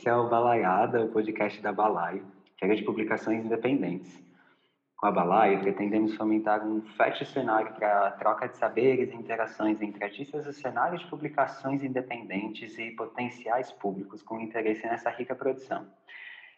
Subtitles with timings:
[0.00, 2.22] Esse é o Balaiada, o podcast da Balai,
[2.56, 4.18] que é de publicações independentes.
[4.96, 9.82] Com a Balai, pretendemos fomentar um fértil cenário para a troca de saberes e interações
[9.82, 15.86] entre artistas do cenário de publicações independentes e potenciais públicos com interesse nessa rica produção.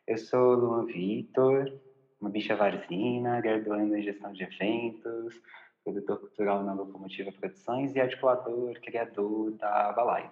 [0.06, 1.69] Eu sou Luan Vitor,
[2.20, 5.43] uma bicha varzina, graduando em gestão de eventos,
[5.83, 10.31] produtor cultural na Locomotiva Produções e articulador, criador da Balai.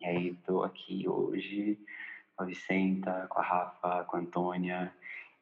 [0.00, 1.78] E aí estou aqui hoje
[2.38, 4.94] com a Vicenta, com a Rafa, com a Antônia.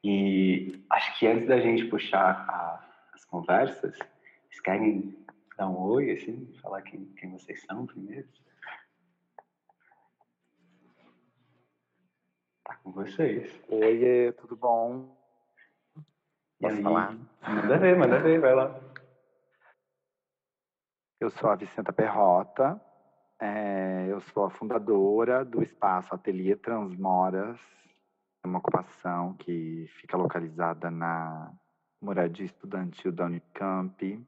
[0.03, 3.99] E acho que antes da gente puxar a, as conversas,
[4.49, 5.15] vocês querem
[5.59, 8.27] dar um oi, assim, falar quem, quem vocês são primeiro?
[12.65, 13.61] Tá com vocês.
[13.69, 15.15] Oi, tudo bom?
[16.59, 17.15] Posso falar?
[17.47, 18.81] Manda ver, manda ver, vai lá.
[21.21, 22.81] Eu sou a Vicenta Perrota,
[23.41, 27.61] é, eu sou a fundadora do espaço Ateliê Transmoras,
[28.43, 31.53] é uma ocupação que fica localizada na
[32.01, 34.27] moradia estudantil da Unicamp.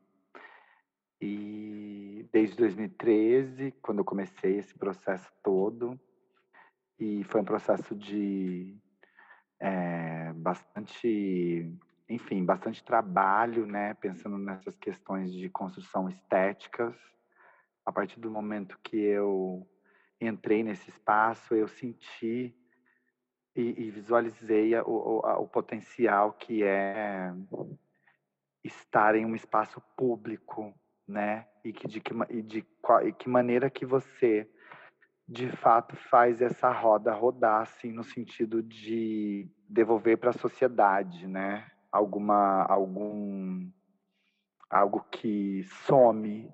[1.21, 5.99] E desde 2013, quando eu comecei esse processo todo,
[6.99, 8.77] e foi um processo de
[9.61, 11.73] é, bastante
[12.09, 16.97] enfim, bastante trabalho, né, pensando nessas questões de construção estéticas.
[17.89, 19.67] A partir do momento que eu
[20.21, 22.55] entrei nesse espaço, eu senti
[23.57, 27.33] e, e visualizei o, o potencial que é
[28.63, 30.75] estar em um espaço público,
[31.07, 32.67] né, e que de que, e de
[33.07, 34.47] e que maneira que você
[35.27, 41.67] de fato faz essa roda rodar, assim, no sentido de devolver para a sociedade, né?
[41.91, 43.67] alguma algum
[44.69, 46.53] algo que some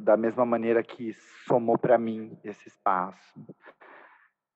[0.00, 1.12] da mesma maneira que
[1.46, 3.34] somou para mim esse espaço.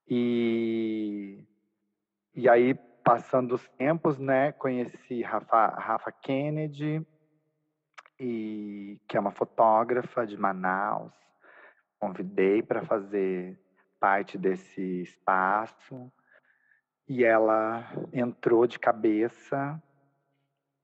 [0.08, 1.44] E
[2.34, 7.04] e aí passando os tempos, né, conheci Rafa, Rafa Kennedy
[8.20, 11.12] e que é uma fotógrafa de Manaus.
[11.98, 13.58] Convidei para fazer
[13.98, 16.12] parte desse espaço
[17.08, 19.82] e ela entrou de cabeça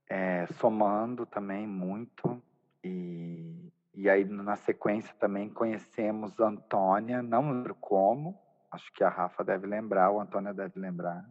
[0.08, 2.42] é, somando também muito.
[2.82, 3.63] E,
[3.94, 8.38] e aí, na sequência, também conhecemos Antônia, não lembro como,
[8.72, 11.24] acho que a Rafa deve lembrar, o Antônia deve lembrar.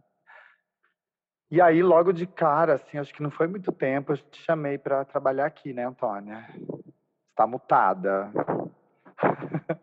[1.52, 4.78] E aí, logo de cara, assim, acho que não foi muito tempo, eu te chamei
[4.78, 6.48] para trabalhar aqui, né, Antônia?
[7.30, 8.32] Está mutada.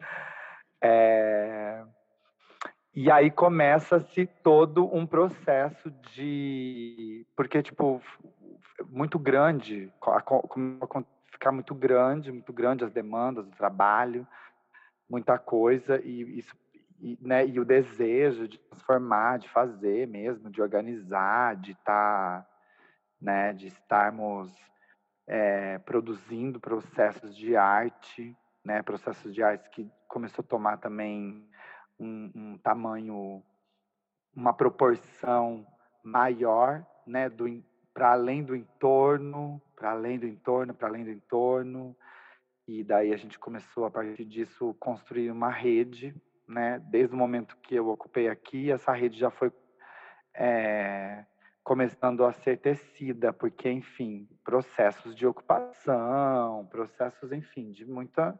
[0.82, 1.84] é...
[2.92, 7.24] E aí começa-se todo um processo de.
[7.36, 8.02] Porque, tipo,
[8.88, 9.92] muito grande,
[11.40, 14.28] ficar muito grande, muito grande as demandas do trabalho,
[15.08, 16.54] muita coisa e isso
[17.00, 22.46] e, né, e o desejo de transformar, de fazer mesmo, de organizar, de estar, tá,
[23.18, 24.54] né, de estarmos
[25.26, 31.48] é, produzindo processos de arte, né, processos de arte que começou a tomar também
[31.98, 33.42] um, um tamanho,
[34.36, 35.66] uma proporção
[36.04, 37.46] maior, né, do,
[37.94, 41.96] para além do entorno, para além do entorno, para além do entorno.
[42.68, 46.14] E daí a gente começou, a partir disso, construir uma rede,
[46.46, 46.78] né?
[46.90, 49.50] Desde o momento que eu ocupei aqui, essa rede já foi
[50.34, 51.24] é,
[51.64, 58.38] começando a ser tecida, porque, enfim, processos de ocupação, processos, enfim, de muita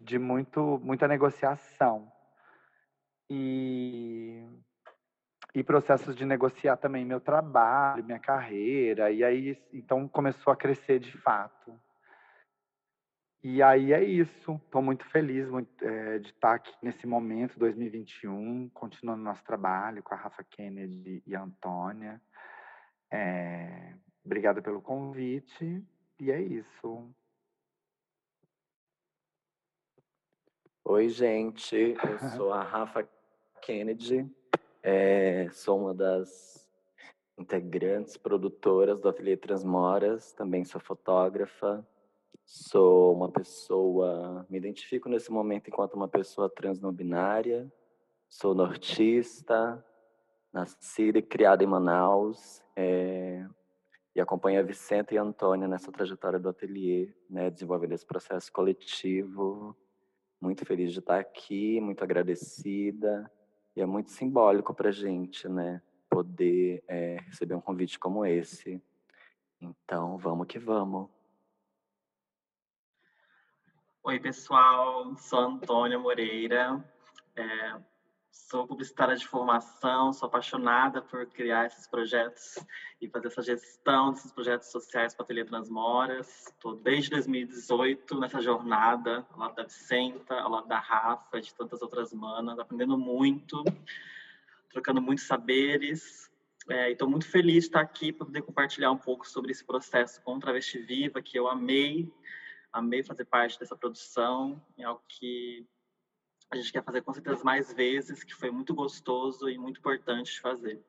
[0.00, 2.10] de muito muita negociação.
[3.28, 4.42] E
[5.56, 10.98] e processos de negociar também meu trabalho, minha carreira, e aí então começou a crescer
[10.98, 11.72] de fato.
[13.42, 14.60] E aí é isso.
[14.62, 20.12] Estou muito feliz muito, é, de estar aqui nesse momento, 2021, continuando nosso trabalho com
[20.12, 22.20] a Rafa Kennedy e a Antônia.
[23.10, 25.82] É, obrigada pelo convite.
[26.20, 27.10] E é isso.
[30.84, 31.74] Oi, gente.
[31.74, 33.08] Eu sou a Rafa
[33.62, 34.30] Kennedy.
[34.88, 36.64] É, sou uma das
[37.36, 41.84] integrantes, produtoras do Ateliê Transmoras, também sou fotógrafa,
[42.44, 47.68] sou uma pessoa, me identifico nesse momento enquanto uma pessoa trans não binária,
[48.28, 49.84] sou nortista,
[50.52, 53.44] nascida e criada em Manaus, é,
[54.14, 58.52] e acompanho a Vicenta e a Antônia nessa trajetória do ateliê, né, desenvolvendo esse processo
[58.52, 59.76] coletivo.
[60.40, 63.28] Muito feliz de estar aqui, muito agradecida
[63.76, 65.82] e é muito simbólico para a gente, né?
[66.08, 68.82] Poder é, receber um convite como esse.
[69.60, 71.10] Então, vamos que vamos.
[74.02, 75.14] Oi, pessoal.
[75.18, 76.82] Sou Antônia Moreira.
[77.36, 77.80] É,
[78.48, 82.58] sou publicitária de formação, sou apaixonada por criar esses projetos
[83.00, 86.46] e fazer essa gestão desses projetos sociais para a Ateliê Transmoras.
[86.46, 91.82] Estou desde 2018 nessa jornada, ao lado da Vicenta, ao lado da Rafa, de tantas
[91.82, 93.64] outras manas, aprendendo muito,
[94.70, 96.30] trocando muitos saberes.
[96.68, 100.20] É, estou muito feliz de estar aqui para poder compartilhar um pouco sobre esse processo
[100.22, 102.12] com Travesti Viva, que eu amei,
[102.72, 105.66] amei fazer parte dessa produção, é algo que
[106.50, 110.32] a gente quer fazer com certeza mais vezes, que foi muito gostoso e muito importante
[110.32, 110.80] de fazer.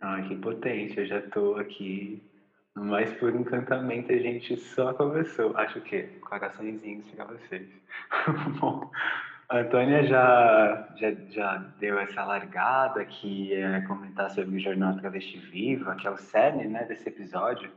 [0.00, 2.22] Ah, que potente, eu já estou aqui.
[2.74, 5.56] Mas por encantamento a gente só começou.
[5.56, 7.68] Acho que coraçõezinhos para vocês.
[8.60, 8.90] Bom,
[9.48, 15.38] a Antônia já, já, já deu essa largada que é comentar sobre o Jornal Travesti
[15.38, 17.70] Viva, que é o cerne né, desse episódio.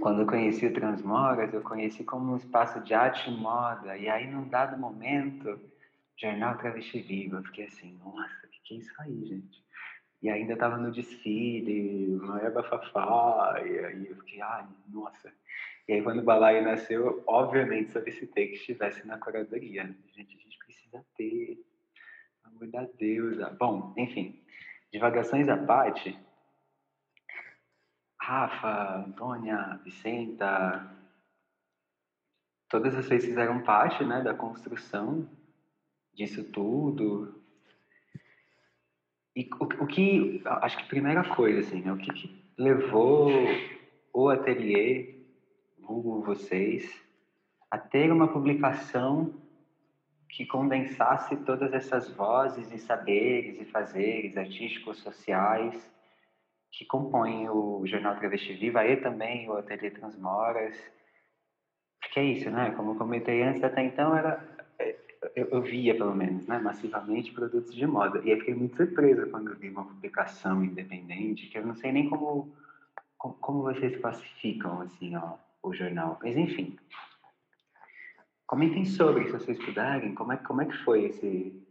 [0.00, 3.96] Quando eu conheci o Transmoras, eu conheci como um espaço de arte e moda.
[3.96, 5.60] E aí, num dado momento,
[6.16, 9.62] Jornal Travesti Viva, eu fiquei assim, nossa, o que, que é isso aí, gente?
[10.22, 15.32] E ainda estava no desfile, não é bafafá, e aí eu fiquei, ai, nossa.
[15.86, 19.84] E aí, quando o Balaio nasceu, obviamente solicitei que estivesse na curadoria.
[20.14, 21.58] Gente, a gente precisa ter,
[22.42, 23.50] pelo amor da deusa.
[23.58, 24.42] Bom, enfim,
[24.92, 26.18] divagações à parte,
[28.20, 30.94] Rafa, Antônia, Vicenta,
[32.68, 35.28] todas vocês fizeram parte né, da construção
[36.14, 37.42] disso tudo.
[39.34, 43.30] E o, o que, acho que a primeira coisa, assim, né, o que, que levou
[44.12, 45.24] o ateliê,
[45.78, 47.02] Google, vocês,
[47.70, 49.34] a ter uma publicação
[50.28, 55.90] que condensasse todas essas vozes e saberes e fazeres artísticos, sociais,
[56.72, 60.76] que compõem o Jornal Travesti Viva e também o Ateliê Transmoras.
[62.00, 62.70] Porque é isso, né?
[62.72, 64.42] Como eu comentei antes, até então era
[64.78, 64.96] é,
[65.36, 68.20] eu, eu, via, pelo menos, né, massivamente produtos de moda.
[68.24, 72.08] E eu fiquei muito surpresa quando vi uma publicação independente, que eu não sei nem
[72.08, 72.54] como,
[73.18, 76.18] como, como vocês classificam, assim, ó, o jornal.
[76.22, 76.78] Mas, enfim,
[78.46, 81.66] comentem sobre, se vocês puderem, como é, como é que foi esse...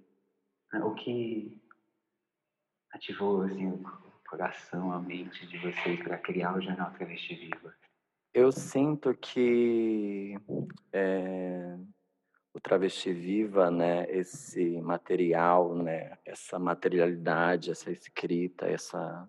[0.72, 1.60] Né, o que
[2.92, 3.84] ativou, assim,
[4.30, 7.74] coração, a mente de vocês para criar o Jornal Travesti Viva?
[8.32, 10.38] Eu sinto que
[10.94, 11.76] é,
[12.54, 19.28] o Travesti Viva, né, esse material, né, essa materialidade, essa escrita, essa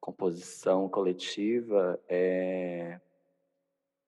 [0.00, 3.00] composição coletiva é,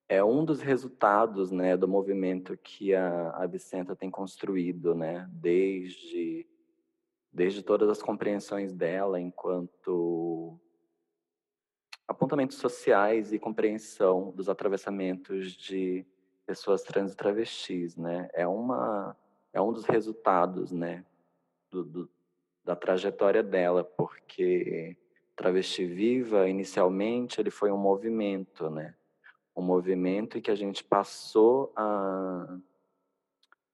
[0.08, 6.46] é um dos resultados né, do movimento que a, a Vicenta tem construído, né, desde
[7.32, 10.58] desde todas as compreensões dela enquanto
[12.06, 16.04] apontamentos sociais e compreensão dos atravessamentos de
[16.44, 18.28] pessoas trans e travestis, né?
[18.34, 19.16] É uma
[19.52, 21.04] é um dos resultados, né,
[21.70, 22.10] do, do,
[22.64, 24.96] da trajetória dela, porque
[25.36, 28.94] Travesti Viva, inicialmente, ele foi um movimento, né?
[29.54, 32.58] Um movimento em que a gente passou a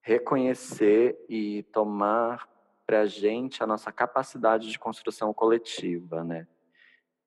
[0.00, 2.48] reconhecer e tomar
[2.88, 6.48] para a gente a nossa capacidade de construção coletiva, né?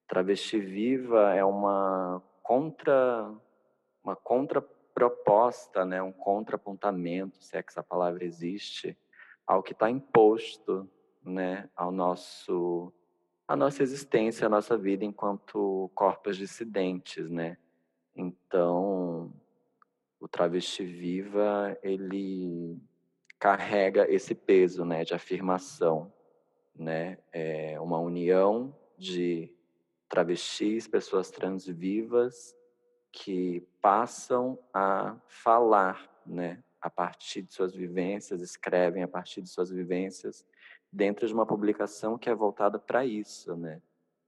[0.08, 3.32] Travesti Viva é uma contra
[4.04, 6.02] uma contraproposta, né?
[6.02, 8.98] Um contrapontamento, se é que essa palavra existe,
[9.46, 10.90] ao que está imposto,
[11.24, 11.70] né?
[11.76, 12.92] Ao nosso
[13.48, 17.56] a nossa existência, a nossa vida enquanto corpos dissidentes, né?
[18.16, 19.32] Então,
[20.20, 22.82] o Travesti Viva, ele
[23.42, 26.14] carrega esse peso né, de afirmação.
[26.76, 27.18] Né?
[27.34, 29.52] É uma união de
[30.08, 32.56] travestis, pessoas trans vivas,
[33.12, 39.72] que passam a falar né, a partir de suas vivências, escrevem a partir de suas
[39.72, 40.46] vivências,
[40.94, 43.56] dentro de uma publicação que é voltada para isso.
[43.56, 43.82] Né?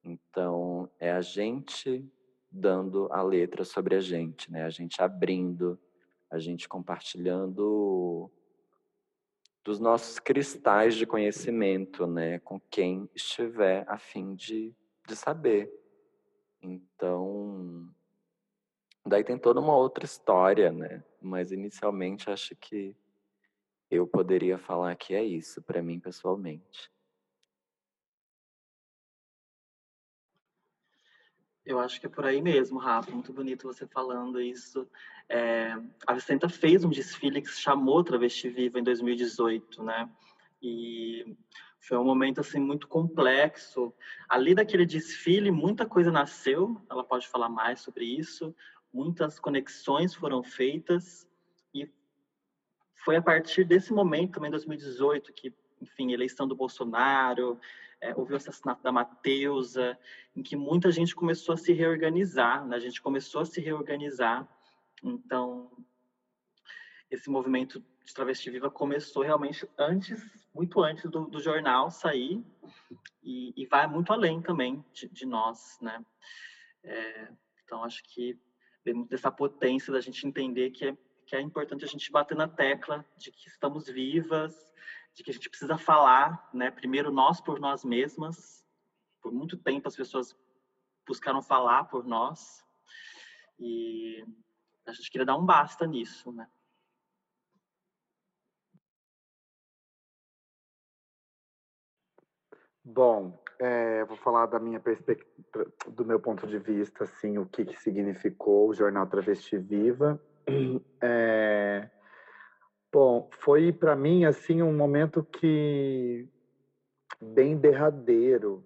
[0.04, 2.04] Então, é a gente
[2.50, 4.64] dando a letra sobre a gente, né?
[4.64, 5.80] a gente abrindo,
[6.32, 8.32] a gente compartilhando
[9.64, 14.76] dos nossos cristais de conhecimento, né, com quem estiver a fim de,
[15.08, 15.72] de saber.
[16.62, 17.90] Então,
[19.06, 21.04] daí tem toda uma outra história, né?
[21.22, 22.96] Mas inicialmente acho que
[23.90, 26.93] eu poderia falar que é isso para mim pessoalmente.
[31.66, 33.12] Eu acho que é por aí mesmo, Rafa.
[33.12, 34.88] Muito bonito você falando isso.
[35.30, 35.74] É,
[36.06, 40.10] a Vicenta fez um desfile que se chamou Travesti Viva em 2018, né?
[40.62, 41.38] E
[41.80, 43.94] foi um momento assim muito complexo.
[44.28, 46.82] Ali daquele desfile, muita coisa nasceu.
[46.90, 48.54] Ela pode falar mais sobre isso,
[48.94, 51.28] muitas conexões foram feitas
[51.74, 51.90] e
[53.04, 57.60] foi a partir desse momento, também em 2018, que, enfim, eleição do Bolsonaro,
[58.04, 59.98] é, houve o assassinato da Mateusa,
[60.36, 62.76] em que muita gente começou a se reorganizar, né?
[62.76, 64.46] a gente começou a se reorganizar.
[65.02, 65.72] Então,
[67.10, 70.22] esse movimento de Travesti Viva começou realmente antes,
[70.54, 72.44] muito antes do, do jornal sair,
[73.24, 76.06] e, e, vai muito além também de, de nós, né?
[76.84, 77.32] É,
[77.64, 78.38] então, acho que
[78.84, 82.50] vem dessa potência da gente entender que é, que é importante a gente bater na
[82.50, 84.74] tecla de que estamos vivas,
[85.14, 86.72] de que a gente precisa falar, né?
[86.72, 88.66] Primeiro nós por nós mesmas.
[89.22, 90.36] Por muito tempo as pessoas
[91.08, 92.64] buscaram falar por nós
[93.60, 94.26] e
[94.86, 96.48] a gente queria dar um basta nisso, né?
[102.86, 107.64] Bom, é, vou falar da minha perspectiva, do meu ponto de vista, assim, o que,
[107.64, 110.22] que significou o jornal Travesti Viva.
[111.06, 111.90] É,
[112.94, 116.30] bom, foi para mim assim um momento que
[117.20, 118.64] bem derradeiro,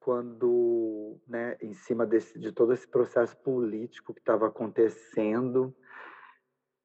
[0.00, 5.74] quando, né, em cima desse, de todo esse processo político que estava acontecendo,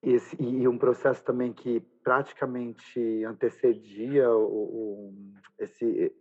[0.01, 5.13] esse, e um processo também que praticamente antecedia o, o
[5.57, 6.15] esse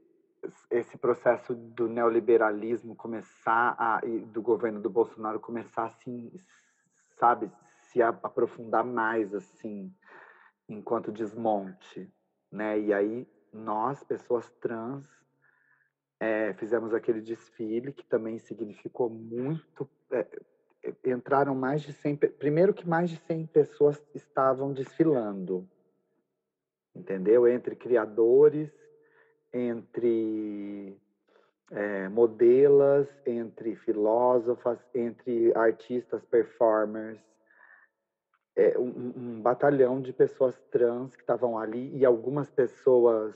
[0.71, 4.00] esse processo do neoliberalismo começar a,
[4.33, 6.33] do governo do Bolsonaro começar assim,
[7.19, 7.50] sabe,
[7.90, 9.93] se aprofundar mais assim,
[10.69, 12.13] enquanto desmonte,
[12.51, 12.79] né?
[12.79, 15.07] E aí nós, pessoas trans,
[16.21, 19.89] é, fizemos aquele desfile que também significou muito.
[20.11, 20.27] É,
[21.05, 25.69] entraram mais de 100, primeiro que mais de 100 pessoas estavam desfilando,
[26.95, 27.47] entendeu?
[27.47, 28.73] Entre criadores
[29.53, 30.97] entre
[31.71, 37.21] é, modelas, entre filósofas, entre artistas, performers,
[38.59, 43.35] é, um, um, batalhão de pessoas trans que estavam ali e algumas pessoas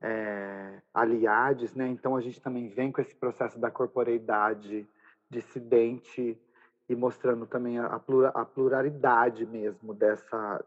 [0.00, 1.88] é, aliadas, né?
[1.88, 4.88] Então a gente também vem com esse processo da corporeidade
[5.28, 6.40] dissidente
[6.88, 8.00] e mostrando também a,
[8.34, 10.64] a pluralidade mesmo dessa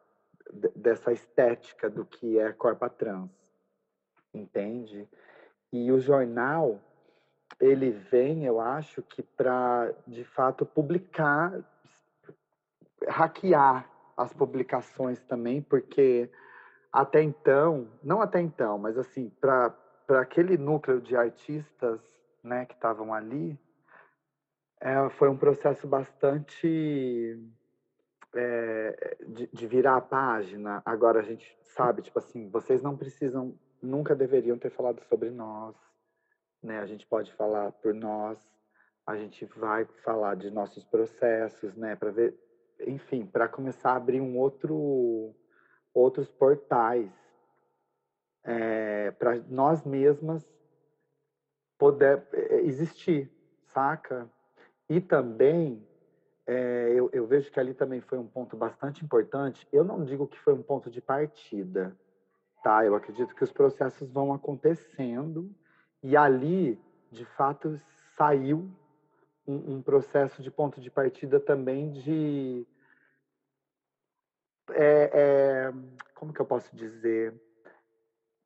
[0.75, 3.31] dessa estética do que é corpa trans
[4.33, 5.07] entende?
[5.71, 6.79] E o jornal,
[7.59, 11.59] ele vem, eu acho, que para, de fato, publicar,
[13.07, 16.29] hackear as publicações também, porque
[16.91, 19.75] até então, não até então, mas assim, para
[20.09, 21.99] aquele núcleo de artistas
[22.43, 23.59] né, que estavam ali,
[24.79, 27.39] é, foi um processo bastante
[28.35, 30.81] é, de, de, virar a página.
[30.85, 35.75] Agora a gente sabe, tipo assim, vocês não precisam nunca deveriam ter falado sobre nós,
[36.61, 36.79] né?
[36.79, 38.39] A gente pode falar por nós,
[39.05, 41.95] a gente vai falar de nossos processos, né?
[41.95, 42.33] Para ver,
[42.87, 45.33] enfim, para começar a abrir um outro,
[45.93, 47.11] outros portais
[48.43, 50.45] é, para nós mesmas
[51.77, 53.31] poder é, existir,
[53.65, 54.29] saca?
[54.89, 55.85] E também
[56.45, 59.67] é, eu, eu, vejo que ali também foi um ponto bastante importante.
[59.71, 61.95] Eu não digo que foi um ponto de partida,
[62.63, 62.85] tá?
[62.85, 65.49] Eu acredito que os processos vão acontecendo
[66.01, 67.79] e ali, de fato,
[68.17, 68.69] saiu
[69.47, 72.67] um, um processo de ponto de partida também de
[74.71, 75.73] é, é,
[76.15, 77.33] como que eu posso dizer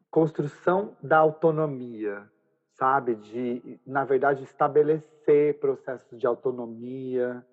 [0.09, 2.29] construção da autonomia,
[2.73, 3.15] sabe?
[3.15, 7.45] De, na verdade, estabelecer processos de autonomia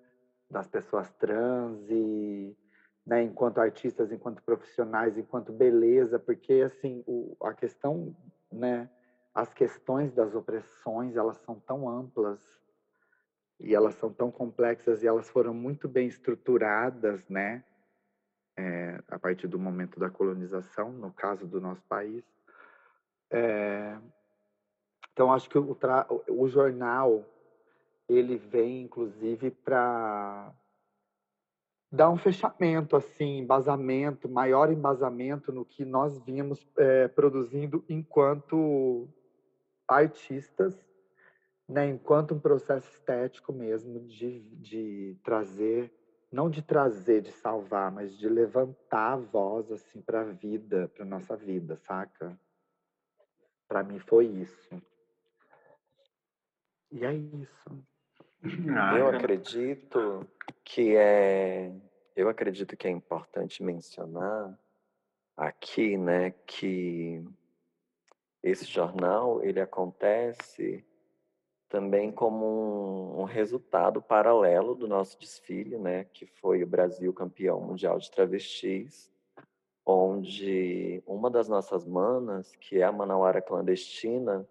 [0.49, 2.55] das pessoas trans e
[3.05, 8.15] né, enquanto artistas, enquanto profissionais, enquanto beleza, porque assim o, a questão,
[8.51, 8.89] né,
[9.33, 12.39] as questões das opressões, elas são tão amplas
[13.59, 17.63] e elas são tão complexas e elas foram muito bem estruturadas, né,
[18.57, 22.23] é, a partir do momento da colonização, no caso do nosso país.
[23.29, 23.97] É,
[25.11, 25.77] então acho que o,
[26.29, 27.25] o jornal
[28.07, 30.53] ele vem inclusive para
[31.91, 39.07] dar um fechamento, assim, embasamento, maior embasamento no que nós vínhamos é, produzindo enquanto
[39.87, 40.77] artistas,
[41.67, 45.91] né, enquanto um processo estético mesmo de, de trazer,
[46.35, 51.05] não de trazer, de salvar, mas de levantar a voz assim para a vida, para
[51.05, 52.37] nossa vida, saca?
[53.69, 54.83] Para mim foi isso.
[56.91, 57.85] E é isso.
[58.77, 60.27] Ah, eu acredito
[60.61, 61.73] que é,
[62.17, 64.59] eu acredito que é importante mencionar
[65.37, 67.23] aqui, né, que
[68.43, 70.85] esse jornal ele acontece
[71.69, 77.59] também como um, um, resultado paralelo do nosso desfile, né, que foi o Brasil campeão
[77.59, 79.11] mundial de travestis,
[79.85, 84.47] onde uma das nossas manas, que é a Manauara clandestina,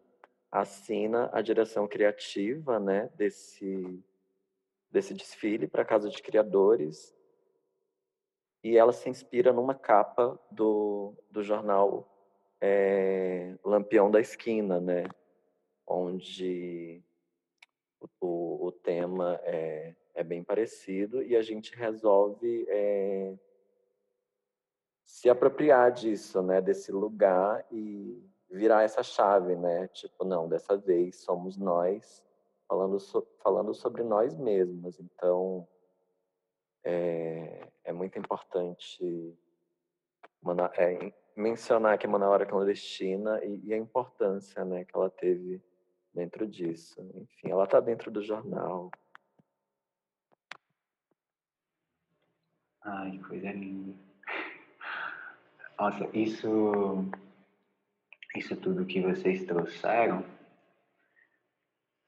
[0.51, 4.03] assina a direção criativa, né, desse
[4.91, 7.13] desse desfile para a Casa de Criadores,
[8.63, 12.09] e ela se inspira numa capa do, do jornal
[12.61, 15.05] é, Lampião da Esquina, né?
[15.87, 17.03] Onde
[18.21, 23.35] o, o tema é, é bem parecido e a gente resolve é,
[25.05, 31.17] se apropriar disso, né, desse lugar e virar essa chave, né, tipo não, dessa vez
[31.17, 32.25] somos nós
[32.69, 35.67] falando so, falando sobre nós mesmos, então
[36.83, 39.37] é, é muito importante
[40.79, 45.63] é, mencionar que uma hora clandestina e, e a importância, né, que ela teve
[46.15, 47.01] dentro disso.
[47.15, 48.91] Enfim, ela está dentro do jornal.
[52.83, 53.99] Ai, coisa linda.
[55.79, 57.11] Nossa, isso,
[58.37, 60.25] isso tudo que vocês trouxeram,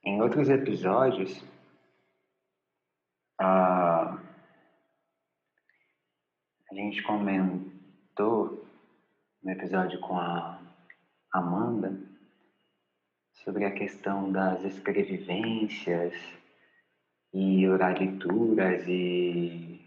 [0.05, 1.43] em outros episódios,
[3.41, 4.15] a,
[6.71, 8.65] a gente comentou
[9.43, 10.63] no episódio com a
[11.33, 12.06] Amanda
[13.47, 16.13] sobre a questão das escrevivências
[17.33, 19.81] e oralituras e,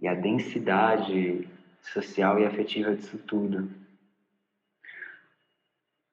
[0.00, 1.46] e a densidade
[1.82, 3.70] social e afetiva disso tudo.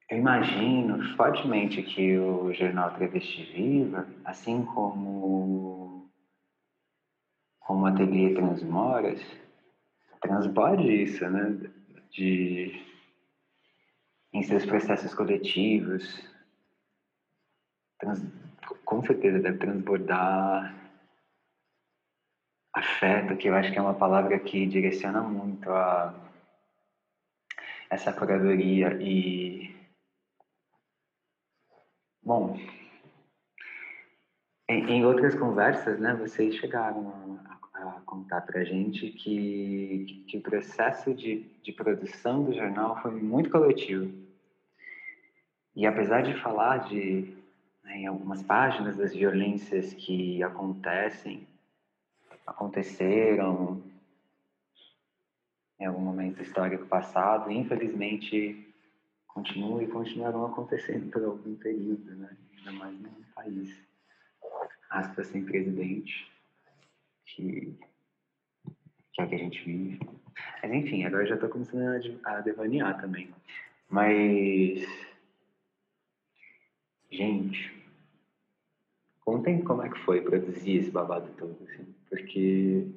[0.09, 6.11] Eu imagino fortemente que o jornal Travesti Viva, assim como,
[7.61, 9.21] como o Ateliê Transmoras,
[10.19, 11.71] transborde isso, né?
[12.11, 12.84] De
[14.35, 16.21] em seus processos coletivos,
[17.97, 18.21] trans,
[18.83, 20.75] com certeza deve transbordar
[22.73, 26.13] afeto, que eu acho que é uma palavra que direciona muito a
[27.89, 29.73] essa curadoria e
[32.21, 32.59] bom
[34.67, 37.39] em, em outras conversas né vocês chegaram
[37.73, 43.11] a, a contar para gente que, que o processo de, de produção do jornal foi
[43.11, 44.24] muito coletivo
[45.75, 47.35] e apesar de falar de,
[47.83, 51.45] né, em algumas páginas das violências que acontecem,
[52.47, 53.81] aconteceram
[55.79, 58.73] em algum momento histórico passado, infelizmente
[59.27, 62.37] continuam e continuarão acontecendo por algum período, né?
[62.57, 63.77] ainda mais num país,
[64.89, 66.31] aspas, sem presidente,
[67.25, 67.77] que,
[69.11, 69.99] que é o que a gente vive.
[70.63, 73.29] Mas enfim, agora já estou começando a, a devanear também.
[73.89, 74.87] Mas
[77.11, 77.73] Gente,
[79.21, 82.87] contem como é que foi produzir esse babado todo, assim, porque.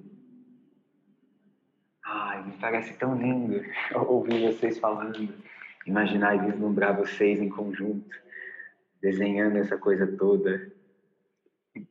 [2.04, 3.62] Ai, me parece tão lindo
[4.08, 5.28] ouvir vocês falando,
[5.86, 8.16] imaginar e vislumbrar vocês em conjunto,
[9.00, 10.72] desenhando essa coisa toda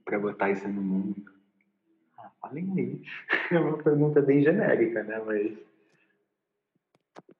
[0.03, 1.31] para botar isso no mundo.
[2.17, 3.01] Ah, falem aí.
[3.51, 5.21] É uma pergunta bem genérica, né?
[5.25, 5.57] Mas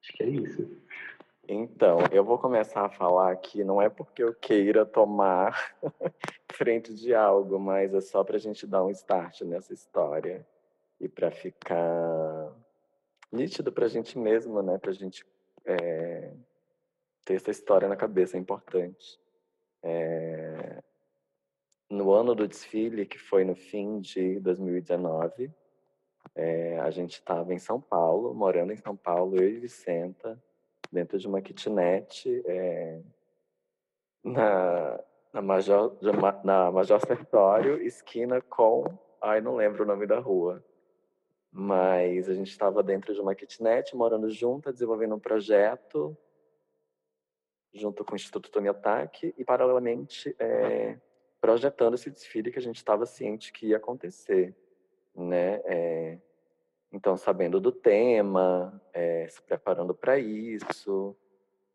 [0.01, 0.86] acho que é isso.
[1.49, 5.77] Então, eu vou começar a falar que não é porque eu queira tomar
[6.51, 10.45] frente de algo, mas é só para a gente dar um start nessa história
[10.99, 12.53] e para ficar
[13.31, 14.77] nítido para a gente mesmo, né?
[14.77, 15.25] Para a gente
[15.63, 16.33] é,
[17.23, 19.17] ter essa história na cabeça, é importante.
[19.81, 20.83] É,
[21.89, 25.49] no ano do desfile, que foi no fim de 2019,
[26.35, 30.37] é, a gente estava em São Paulo, morando em São Paulo, eu e Vicenta,
[30.91, 33.01] dentro de uma kitnet é,
[34.23, 34.99] na,
[35.33, 35.97] na, Major,
[36.43, 38.85] na Major Sertório, esquina com.
[39.21, 40.63] Ai, não lembro o nome da rua.
[41.51, 46.15] Mas a gente estava dentro de uma kitnet, morando junto, desenvolvendo um projeto
[47.73, 50.97] junto com o Instituto Tomiotaki e, paralelamente, é,
[51.39, 54.55] projetando esse desfile que a gente estava ciente que ia acontecer.
[55.15, 55.61] Né?
[55.65, 56.17] É,
[56.97, 61.15] então, sabendo do tema, é, se preparando para isso.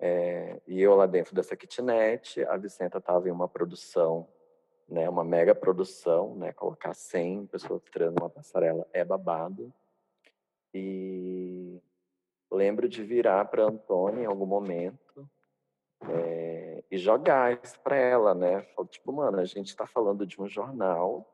[0.00, 4.26] É, e eu lá dentro dessa kitnet, a Vicenta estava em uma produção,
[4.88, 9.72] né, uma mega produção, né, colocar 100 pessoas tirando uma passarela é babado.
[10.74, 11.80] E
[12.50, 15.30] lembro de virar para Antônia em algum momento
[16.08, 18.62] é, e jogar isso para ela, né?
[18.74, 21.32] Falei, tipo, mano, a gente está falando de um jornal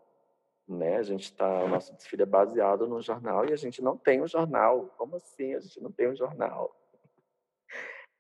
[0.68, 0.96] né?
[0.96, 4.22] A gente está, o nosso desfile é baseado no jornal e a gente não tem
[4.22, 4.94] um jornal.
[4.98, 5.54] Como assim?
[5.54, 6.76] A gente não tem um jornal.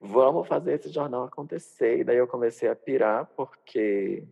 [0.00, 1.98] vamos fazer esse jornal acontecer.
[1.98, 4.26] E daí eu comecei a pirar, porque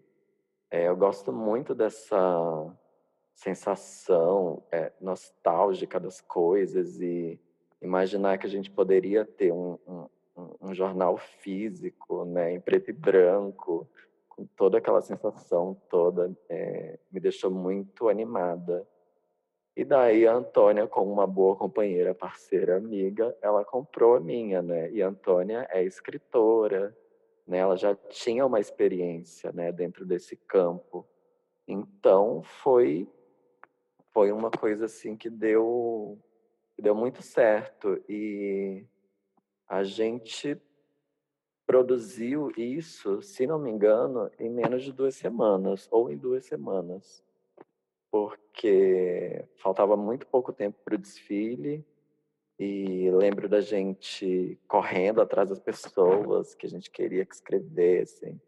[0.71, 2.17] é, eu gosto muito dessa
[3.35, 7.39] sensação é, nostálgica das coisas e
[7.83, 10.09] imaginar que a gente poderia ter um, um,
[10.61, 13.87] um jornal físico, né, em preto e branco,
[14.57, 18.87] toda aquela sensação toda, é, me deixou muito animada.
[19.77, 24.91] E daí a Antônia, como uma boa companheira, parceira, amiga, ela comprou a minha, né?
[24.91, 26.97] E a Antônia é escritora,
[27.47, 27.59] né?
[27.59, 31.07] Ela já tinha uma experiência, né, dentro desse campo.
[31.69, 33.09] Então foi
[34.13, 36.19] foi uma coisa assim que deu
[36.79, 38.87] deu muito certo e
[39.69, 40.61] a gente
[41.67, 47.27] produziu isso, se não me engano, em menos de duas semanas ou em duas semanas
[48.17, 51.85] porque faltava muito pouco tempo para o desfile
[52.59, 58.41] e lembro da gente correndo atrás das pessoas que a gente queria que escrevessem.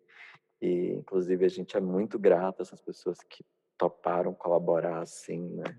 [0.62, 3.44] E, inclusive, a gente é muito grato a essas pessoas que
[3.76, 5.78] toparam colaborar assim, né?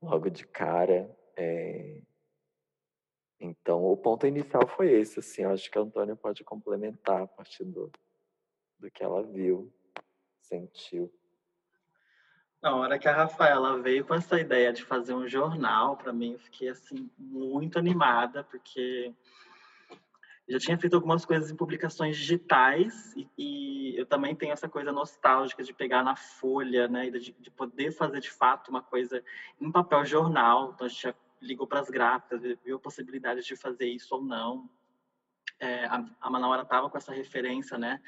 [0.00, 1.10] Logo de cara.
[1.36, 2.00] É...
[3.40, 5.42] Então, o ponto inicial foi esse, assim.
[5.42, 7.90] Eu acho que a Antônia pode complementar a partir do,
[8.78, 9.72] do que ela viu,
[10.40, 11.12] sentiu.
[12.62, 16.32] Na hora que a Rafaela veio com essa ideia de fazer um jornal, para mim,
[16.32, 19.12] eu fiquei assim muito animada, porque
[20.48, 24.92] já tinha feito algumas coisas em publicações digitais e, e, eu também tenho essa coisa
[24.92, 29.22] nostálgica de pegar na folha, né, de, de, poder fazer de fato uma coisa
[29.60, 30.72] em papel jornal.
[30.74, 34.22] Então a gente já ligou para as gráficas, viu a possibilidade de fazer isso ou
[34.22, 34.68] não.
[35.60, 38.00] É, a, a Manaura estava com essa referência, né,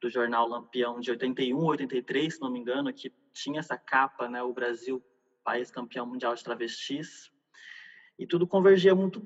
[0.00, 4.42] do jornal Lampião de 81, 83, se não me engano, que tinha essa capa, né,
[4.42, 5.02] o Brasil,
[5.42, 7.30] país campeão mundial de travestis.
[8.18, 9.22] E tudo convergia muito,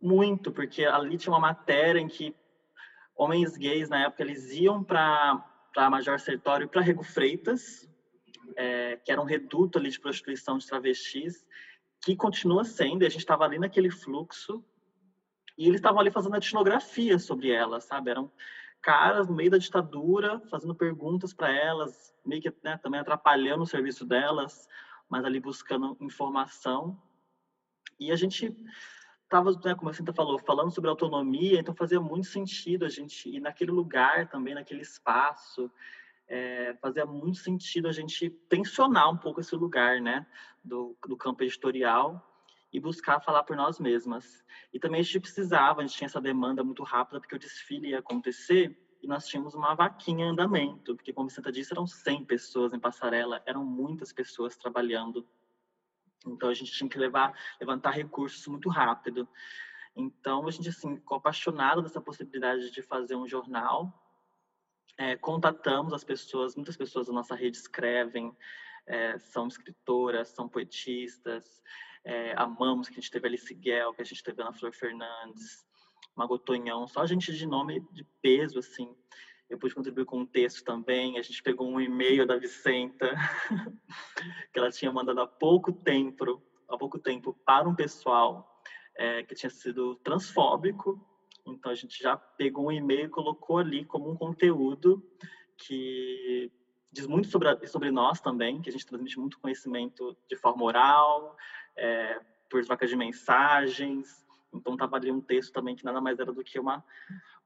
[0.00, 2.34] muito, porque ali tinha uma matéria em que
[3.14, 5.44] homens gays, na época, eles iam para
[5.90, 7.88] Major Sertório e para Rego Freitas,
[8.56, 11.44] é, que era um reduto ali de prostituição de travestis,
[12.00, 14.64] que continua sendo, a gente estava ali naquele fluxo,
[15.56, 18.10] e eles estavam ali fazendo etnografia sobre elas, sabe?
[18.10, 18.30] Eram
[18.80, 23.66] caras no meio da ditadura, fazendo perguntas para elas, meio que né, também atrapalhando o
[23.66, 24.68] serviço delas,
[25.08, 27.00] mas ali buscando informação.
[27.98, 28.54] E a gente
[29.24, 33.28] estava, né, como a Cinta falou, falando sobre autonomia, então fazia muito sentido a gente
[33.28, 35.70] ir naquele lugar também, naquele espaço,
[36.28, 40.26] é, fazia muito sentido a gente tensionar um pouco esse lugar, né,
[40.62, 42.24] do, do campo editorial
[42.72, 44.44] e buscar falar por nós mesmas.
[44.72, 47.88] E também a gente precisava, a gente tinha essa demanda muito rápida, porque o desfile
[47.88, 52.24] ia acontecer e nós tínhamos uma vaquinha em andamento, porque, como você disse, eram 100
[52.24, 55.26] pessoas em passarela, eram muitas pessoas trabalhando.
[56.26, 59.26] Então, a gente tinha que levar, levantar recursos muito rápido.
[59.94, 64.07] Então, a gente, assim, ficou apaixonado dessa possibilidade de fazer um jornal.
[64.98, 68.36] É, contatamos as pessoas, muitas pessoas da nossa rede escrevem,
[68.84, 71.62] é, são escritoras, são poetistas,
[72.04, 75.64] é, amamos, que a gente teve Alice Guel, que a gente teve Ana Flor Fernandes,
[76.16, 78.92] Magotonhão, só gente de nome de peso, assim.
[79.48, 83.14] Eu pude contribuir com um texto também, a gente pegou um e-mail da Vicenta,
[84.52, 88.60] que ela tinha mandado há pouco tempo, há pouco tempo para um pessoal
[88.96, 91.00] é, que tinha sido transfóbico,
[91.52, 95.02] então a gente já pegou um e-mail e colocou ali como um conteúdo
[95.56, 96.50] que
[96.90, 101.36] diz muito sobre, sobre nós também, que a gente transmite muito conhecimento de forma oral,
[101.76, 104.26] é, por trocas de mensagens.
[104.52, 106.84] Então, estava ali um texto também que nada mais era do que uma,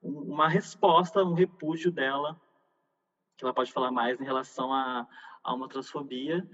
[0.00, 2.40] uma resposta, um repúdio dela,
[3.36, 5.06] que ela pode falar mais em relação a,
[5.42, 6.48] a uma transfobia.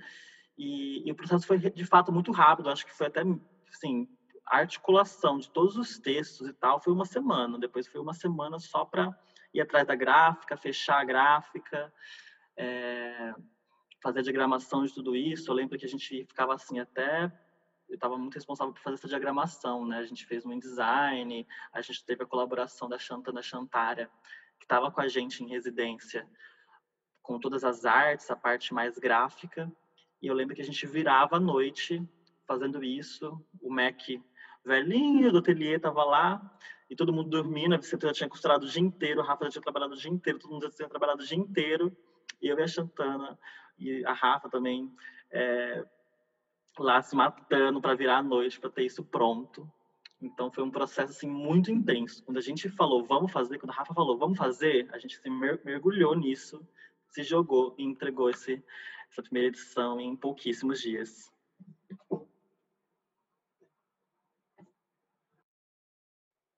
[0.56, 2.70] E, e, o processo foi, de fato, muito rápido.
[2.70, 3.22] Acho que foi até,
[3.72, 4.17] assim, a
[4.56, 7.58] articulação de todos os textos e tal foi uma semana.
[7.58, 9.16] Depois foi uma semana só para
[9.52, 11.92] ir atrás da gráfica, fechar a gráfica,
[12.56, 13.34] é,
[14.02, 15.50] fazer a diagramação de tudo isso.
[15.50, 17.32] Eu lembro que a gente ficava assim até
[17.88, 19.98] eu estava muito responsável por fazer essa diagramação, né?
[19.98, 24.10] A gente fez um design, a gente teve a colaboração da Chantana Chantara,
[24.58, 26.28] que estava com a gente em residência,
[27.22, 29.72] com todas as artes, a parte mais gráfica.
[30.20, 32.06] E eu lembro que a gente virava à noite
[32.46, 33.42] fazendo isso.
[33.60, 34.00] O Mac
[34.64, 36.58] velhinho do ateliê estava lá
[36.90, 37.74] e todo mundo dormindo.
[37.74, 40.38] A Vicente tinha costurado o dia inteiro, a Rafa já tinha trabalhado o dia inteiro,
[40.38, 41.96] todo mundo já tinha trabalhado o dia inteiro.
[42.40, 43.38] E eu e a Chantana
[43.78, 44.92] e a Rafa também
[45.30, 45.84] é,
[46.78, 49.70] lá se matando para virar a noite para ter isso pronto.
[50.20, 52.24] Então foi um processo assim muito intenso.
[52.24, 55.30] Quando a gente falou vamos fazer, quando a Rafa falou vamos fazer, a gente se
[55.30, 56.66] mergulhou nisso,
[57.08, 58.62] se jogou e entregou esse,
[59.10, 61.32] essa primeira edição em pouquíssimos dias.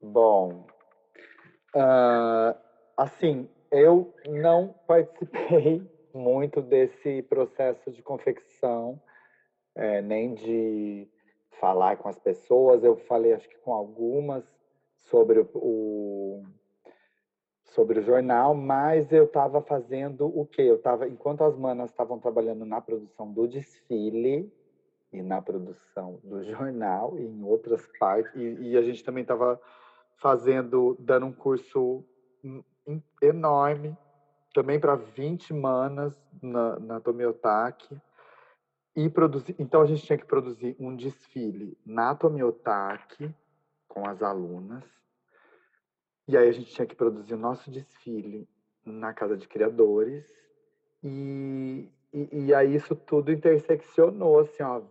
[0.02, 0.66] Bom,
[1.74, 2.58] Uh,
[2.96, 9.00] assim, eu não participei muito desse processo de confecção,
[9.74, 11.08] é, nem de
[11.60, 12.82] falar com as pessoas.
[12.82, 14.44] Eu falei, acho que com algumas,
[14.96, 16.42] sobre o,
[17.62, 20.62] sobre o jornal, mas eu estava fazendo o quê?
[20.62, 24.52] Eu estava, enquanto as manas estavam trabalhando na produção do desfile
[25.12, 29.60] e na produção do jornal e em outras partes, e, e a gente também estava
[30.20, 32.04] fazendo, dando um curso
[33.20, 33.96] enorme,
[34.54, 38.00] também para 20 manas na, na Tomiotaki,
[38.94, 43.34] e produzir, então a gente tinha que produzir um desfile na Tomiotaki
[43.88, 44.84] com as alunas,
[46.28, 48.48] e aí a gente tinha que produzir o nosso desfile
[48.84, 50.26] na Casa de Criadores.
[51.02, 54.82] E, e, e aí isso tudo interseccionou, assim, ó.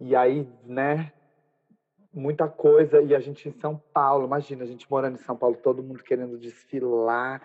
[0.00, 1.12] E aí, né,
[2.12, 3.00] muita coisa.
[3.00, 6.02] E a gente em São Paulo, imagina, a gente morando em São Paulo, todo mundo
[6.02, 7.42] querendo desfilar.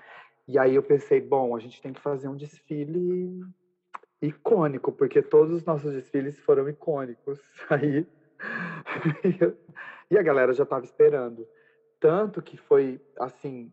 [0.48, 3.44] E aí eu pensei, bom, a gente tem que fazer um desfile
[4.22, 7.40] icônico, porque todos os nossos desfiles foram icônicos.
[7.70, 8.08] Aí.
[10.10, 11.48] e a galera já estava esperando.
[12.00, 13.72] Tanto que foi assim,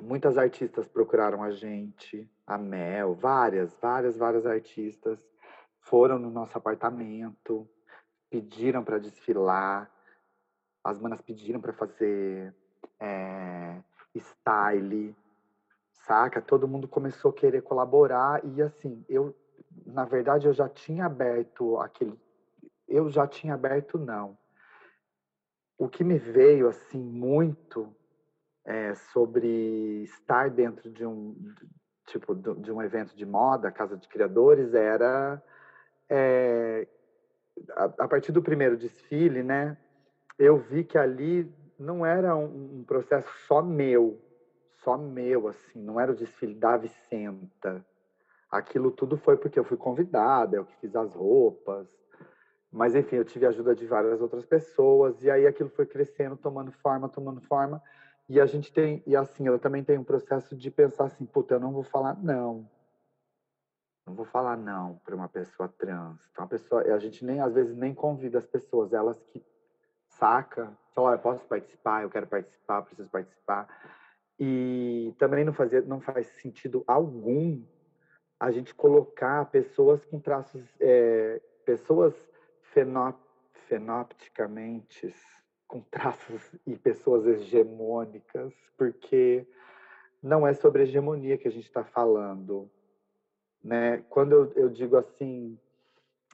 [0.00, 5.18] muitas artistas procuraram a gente, a Mel, várias, várias, várias artistas
[5.80, 7.68] foram no nosso apartamento,
[8.30, 9.90] pediram para desfilar,
[10.82, 12.54] as manas pediram para fazer
[12.98, 13.82] é,
[14.16, 15.14] style,
[15.92, 16.40] saca?
[16.40, 19.34] Todo mundo começou a querer colaborar e assim, eu,
[19.84, 22.18] na verdade, eu já tinha aberto aquele,
[22.88, 24.38] eu já tinha aberto não,
[25.76, 27.94] o que me veio assim muito
[28.64, 31.34] é, sobre estar dentro de um
[32.06, 35.42] tipo de um evento de moda, casa de criadores, era
[36.08, 36.86] é,
[37.74, 39.76] a, partir do primeiro desfile, né?
[40.38, 44.20] Eu vi que ali não era um, um processo só meu,
[44.82, 47.84] só meu, assim, não era o desfile da Vicenta.
[48.50, 51.88] Aquilo tudo foi porque eu fui convidada, eu que fiz as roupas,
[52.72, 56.36] mas, enfim, eu tive a ajuda de várias outras pessoas, e aí aquilo foi crescendo,
[56.36, 57.82] tomando forma, tomando forma.
[58.28, 61.54] E a gente tem, e assim, eu também tenho um processo de pensar assim, puta,
[61.54, 62.68] eu não vou falar não.
[64.06, 66.28] Não vou falar não para uma pessoa trans.
[66.30, 69.44] Então, a pessoa, a gente nem, às vezes, nem convida as pessoas, elas que
[70.08, 73.68] saca, falam, eu posso participar, eu quero participar, preciso participar.
[74.38, 77.62] E também não, fazia, não faz sentido algum
[78.38, 82.14] a gente colocar pessoas com traços, é, pessoas
[82.62, 83.18] fenop,
[83.68, 85.14] fenopticamente
[85.68, 89.46] com traços e pessoas hegemônicas, porque
[90.22, 92.70] não é sobre hegemonia que a gente está falando.
[93.62, 94.02] Né?
[94.08, 95.58] Quando eu, eu digo assim,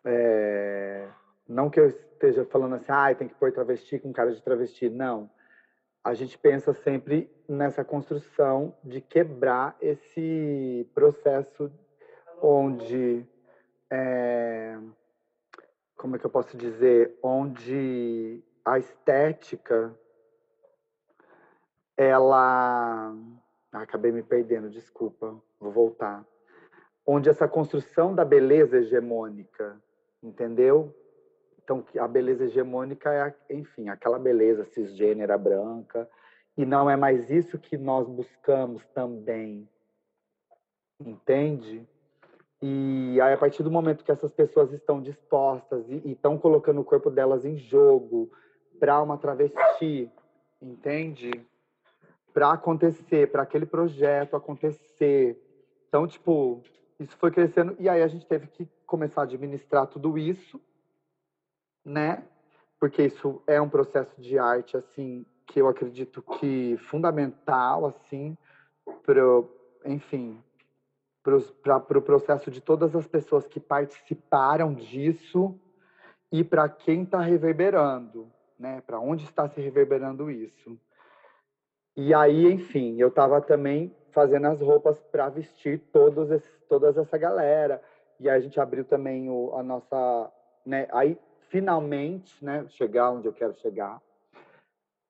[0.04, 1.08] é,
[1.48, 4.88] não que eu esteja falando assim, ah, tem que pôr travesti com cara de travesti,
[4.88, 5.30] não.
[6.02, 11.70] A gente pensa sempre nessa construção de quebrar esse processo
[12.40, 13.26] onde
[13.90, 14.78] é,
[15.96, 19.92] como é que eu posso dizer, onde a estética
[21.96, 23.12] ela
[23.72, 26.24] ah, acabei me perdendo, desculpa, vou voltar.
[27.06, 29.80] Onde essa construção da beleza hegemônica,
[30.22, 30.94] entendeu?
[31.62, 36.08] Então, a beleza hegemônica é, enfim, aquela beleza cisgênera branca,
[36.56, 39.68] e não é mais isso que nós buscamos também.
[40.98, 41.86] Entende?
[42.62, 46.84] E aí, a partir do momento que essas pessoas estão dispostas e, estão colocando o
[46.84, 48.30] corpo delas em jogo
[48.80, 50.10] para uma travesti,
[50.60, 51.30] entende?
[52.32, 55.38] Para acontecer, para aquele projeto acontecer.
[55.88, 56.62] Então, tipo,
[56.98, 57.76] isso foi crescendo.
[57.78, 60.60] E aí a gente teve que começar a administrar tudo isso,
[61.84, 62.22] né?
[62.78, 68.36] Porque isso é um processo de arte, assim, que eu acredito que fundamental, assim,
[69.84, 70.42] enfim,
[71.22, 71.36] para
[71.76, 75.58] o pro processo de todas as pessoas que participaram disso
[76.30, 78.80] e para quem está reverberando, né?
[78.86, 80.78] Para onde está se reverberando isso.
[81.96, 87.18] E aí, enfim, eu estava também fazendo as roupas para vestir todos esses, todas essa
[87.18, 87.82] galera.
[88.18, 90.32] E aí a gente abriu também o, a nossa,
[90.64, 90.88] né?
[90.90, 91.18] Aí
[91.50, 92.64] finalmente, né?
[92.70, 94.00] Chegar onde eu quero chegar.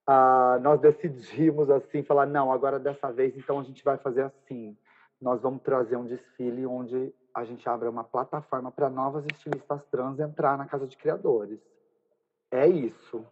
[0.08, 4.76] Uh, nós decidimos assim falar não, agora dessa vez então a gente vai fazer assim
[5.20, 10.18] nós vamos trazer um desfile onde a gente abre uma plataforma para novas estilistas trans
[10.20, 11.60] entrar na Casa de Criadores.
[12.50, 13.24] É isso.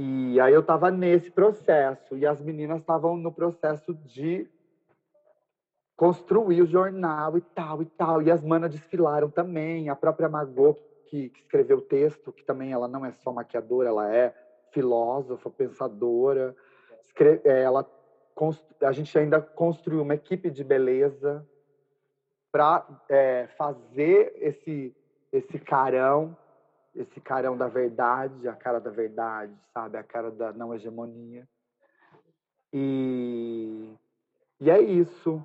[0.00, 4.48] E aí eu estava nesse processo e as meninas estavam no processo de
[5.96, 8.22] construir o jornal e tal e tal.
[8.22, 9.88] E as manas desfilaram também.
[9.88, 13.88] A própria Margot, que, que escreveu o texto, que também ela não é só maquiadora,
[13.88, 14.32] ela é
[14.70, 16.54] filósofa, pensadora.
[17.04, 17.84] Escreve, é, ela
[18.82, 21.44] a gente ainda construiu uma equipe de beleza
[22.52, 24.94] para é, fazer esse
[25.32, 26.36] esse carão,
[26.98, 31.46] esse carão da verdade, a cara da verdade, sabe, a cara da não hegemonia.
[32.72, 33.94] E
[34.60, 35.44] e é isso,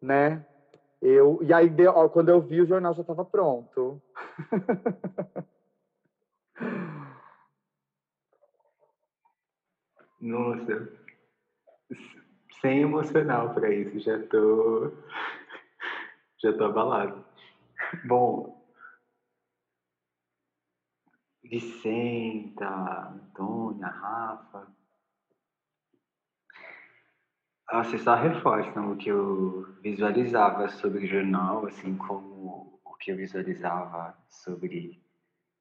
[0.00, 0.44] né?
[1.00, 4.02] Eu, e aí, ó, quando eu vi, o jornal já estava pronto.
[10.20, 10.92] Nossa,
[12.60, 14.92] sem emocional para isso, já tô,
[16.42, 17.24] já tô abalado.
[18.04, 18.59] Bom,
[21.50, 22.68] Vicenta,
[23.08, 24.68] Antônia, Rafa,
[27.72, 33.16] vocês só reforçam o que eu visualizava sobre o jornal, assim como o que eu
[33.16, 35.02] visualizava sobre.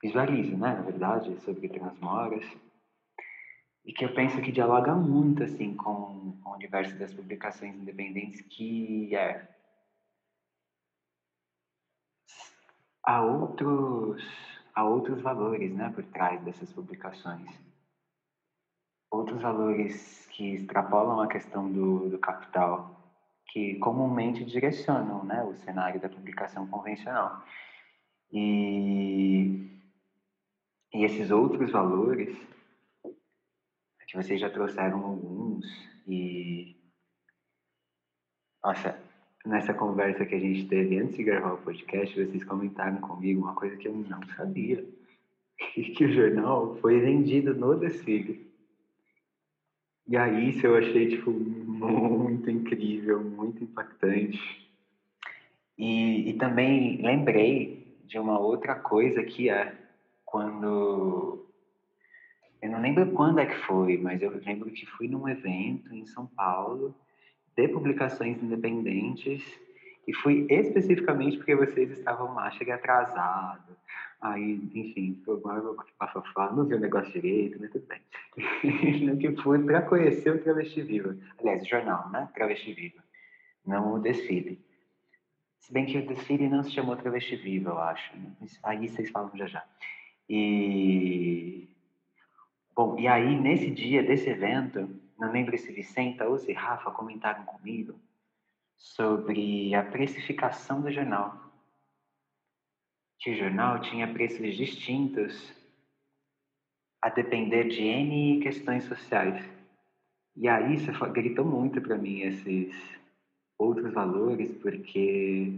[0.02, 2.45] Visualizo, né, na verdade, sobre Transmoras.
[3.84, 8.41] E que eu penso que dialoga muito, assim, com, com o universo das publicações independentes,
[8.41, 9.47] que é.
[13.04, 14.21] Há outros,
[14.73, 17.49] há outros valores, né, por trás dessas publicações
[19.12, 22.95] outros valores que extrapolam a questão do, do capital,
[23.47, 27.43] que comumente direcionam né, o cenário da publicação convencional.
[28.32, 29.67] E,
[30.93, 32.38] e esses outros valores,
[34.08, 35.65] que vocês já trouxeram alguns,
[36.08, 36.75] e.
[38.63, 38.99] Nossa,
[39.49, 43.55] nessa conversa que a gente teve antes de gravar o podcast, vocês comentaram comigo uma
[43.55, 44.85] coisa que eu não sabia:
[45.73, 48.47] que o jornal foi vendido no desfile.
[50.07, 54.39] E aí isso eu achei, tipo, muito incrível, muito impactante.
[55.77, 59.75] E, e também lembrei de uma outra coisa que é
[60.25, 61.45] quando...
[62.62, 66.05] Eu não lembro quando é que foi, mas eu lembro que fui num evento em
[66.07, 66.95] São Paulo
[67.55, 69.43] de publicações independentes
[70.07, 73.77] e fui especificamente porque vocês estavam lá, cheguei atrasado,
[74.21, 75.39] Aí, enfim, foi
[75.97, 78.01] bafafá, não vi o negócio direito, mas tudo bem.
[79.07, 81.17] no que fui para conhecer o Travesti Viva.
[81.39, 82.27] Aliás, o jornal, né?
[82.33, 83.01] Travesti Viva.
[83.65, 84.59] Não o desfile.
[85.59, 88.17] Se bem que o desfile não se chamou Travesti Viva, eu acho.
[88.17, 88.33] Né?
[88.63, 89.63] Aí vocês falam já já.
[90.27, 91.69] E...
[92.75, 97.43] Bom, e aí, nesse dia desse evento, não lembro se Vicenta ou se Rafa comentaram
[97.45, 97.99] comigo
[98.77, 101.49] sobre a precificação do jornal
[103.19, 105.53] que o jornal tinha preços distintos
[107.01, 109.43] a depender de N questões sociais.
[110.36, 112.73] E aí isso gritou muito para mim esses
[113.58, 115.53] outros valores, porque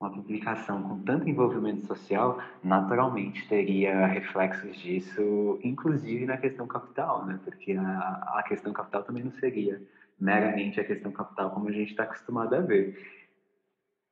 [0.00, 7.40] uma publicação com tanto envolvimento social naturalmente teria reflexos disso, inclusive na questão capital, né?
[7.44, 9.82] Porque a, a questão capital também não seria
[10.18, 12.96] meramente a questão capital como a gente está acostumado a ver.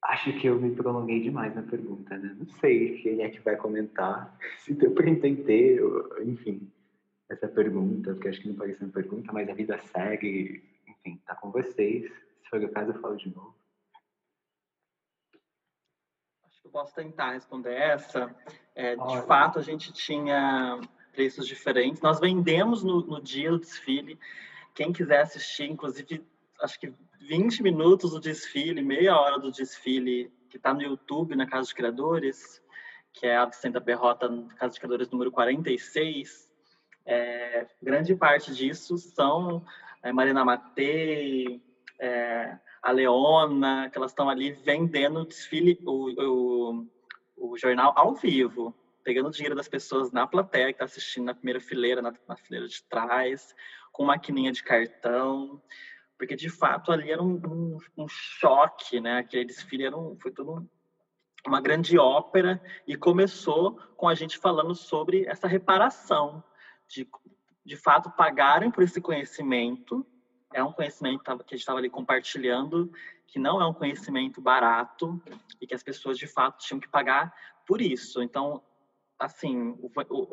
[0.02, 2.34] Acho que eu me prolonguei demais na pergunta, né?
[2.38, 5.80] Não sei quem é que vai comentar, se deu para entender,
[6.24, 6.70] enfim,
[7.28, 11.34] essa pergunta, porque acho que não parece uma pergunta, mas a vida segue, enfim, tá
[11.34, 12.04] com vocês.
[12.42, 13.54] Se for o caso, eu falo de novo.
[16.44, 18.34] Acho que eu posso tentar responder essa.
[18.74, 20.80] É, de fato, a gente tinha
[21.12, 22.02] preços diferentes.
[22.02, 24.18] Nós vendemos no, no dia do desfile.
[24.74, 26.26] Quem quiser assistir, inclusive,
[26.60, 31.46] acho que 20 minutos do desfile, meia hora do desfile, que está no YouTube, na
[31.46, 32.62] Casa dos Criadores,
[33.12, 36.50] que é a Vicenta Perrota, Casa dos Criadores número 46.
[37.06, 39.64] É, grande parte disso são
[40.02, 41.62] é, Marina Matei,
[41.98, 46.86] é, a Leona, que elas estão ali vendendo o desfile, o, o,
[47.36, 51.34] o, jornal ao vivo, pegando o dinheiro das pessoas na plateia, que está assistindo na
[51.34, 53.54] primeira fileira, na, na fileira de trás,
[53.92, 55.60] com maquininha de cartão
[56.18, 59.18] porque de fato ali era um, um, um choque, né?
[59.18, 60.68] Aquele desfile era um, foi tudo
[61.46, 66.42] uma grande ópera e começou com a gente falando sobre essa reparação
[66.88, 67.08] de
[67.64, 70.06] de fato pagarem por esse conhecimento
[70.52, 72.90] é um conhecimento que a gente estava ali compartilhando
[73.26, 75.20] que não é um conhecimento barato
[75.60, 77.34] e que as pessoas de fato tinham que pagar
[77.66, 78.62] por isso então
[79.18, 79.76] assim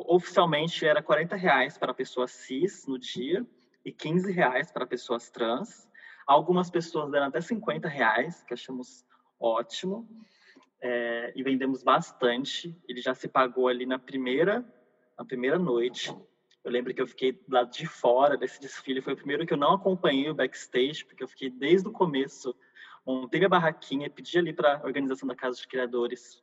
[0.08, 3.46] oficialmente era 40 reais para a pessoa cis no dia
[3.86, 5.90] e 15 reais para pessoas trans.
[6.26, 9.06] Algumas pessoas deram até 50 reais, que achamos
[9.40, 10.08] ótimo.
[10.82, 12.78] É, e vendemos bastante.
[12.88, 14.66] Ele já se pagou ali na primeira,
[15.18, 16.16] na primeira noite.
[16.64, 19.02] Eu lembro que eu fiquei do lado de fora desse desfile.
[19.02, 22.56] Foi o primeiro que eu não acompanhei o backstage, porque eu fiquei desde o começo.
[23.06, 26.42] Montei minha barraquinha, pedi ali para a organização da Casa de Criadores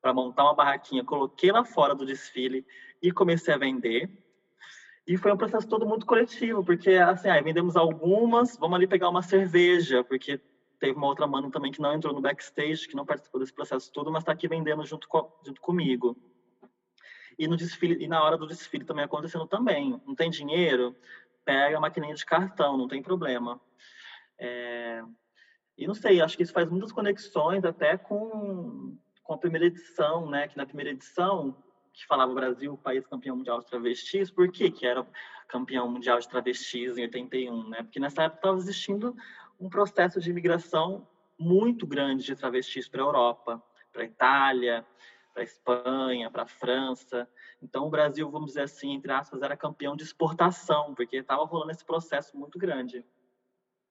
[0.00, 2.64] para montar uma barraquinha, coloquei lá fora do desfile
[3.02, 4.08] e comecei a vender
[5.06, 9.08] E foi um processo todo muito coletivo, porque assim, aí vendemos algumas, vamos ali pegar
[9.08, 10.40] uma cerveja, porque
[10.78, 13.90] teve uma outra mano também que não entrou no backstage, que não participou desse processo
[13.92, 16.16] todo, mas está aqui vendendo junto, com, junto comigo.
[17.38, 20.00] E no desfile e na hora do desfile também acontecendo também.
[20.06, 20.96] Não tem dinheiro?
[21.44, 23.60] Pega a maquininha de cartão, não tem problema.
[24.38, 25.02] É...
[25.76, 30.28] E não sei, acho que isso faz muitas conexões até com, com a primeira edição,
[30.28, 30.48] né?
[30.48, 31.56] Que na primeira edição,
[31.92, 35.06] que falava Brasil, país campeão mundial de travestis, por que que era
[35.46, 37.82] campeão mundial de travestis em 81, né?
[37.84, 39.16] Porque nessa época estava existindo
[39.60, 41.06] um processo de imigração
[41.38, 43.62] muito grande de travestis para a Europa,
[43.92, 44.84] para a Itália,
[45.38, 47.28] para a Espanha, para a França.
[47.62, 51.70] Então, o Brasil, vamos dizer assim, entre aspas, era campeão de exportação, porque estava rolando
[51.70, 53.04] esse processo muito grande.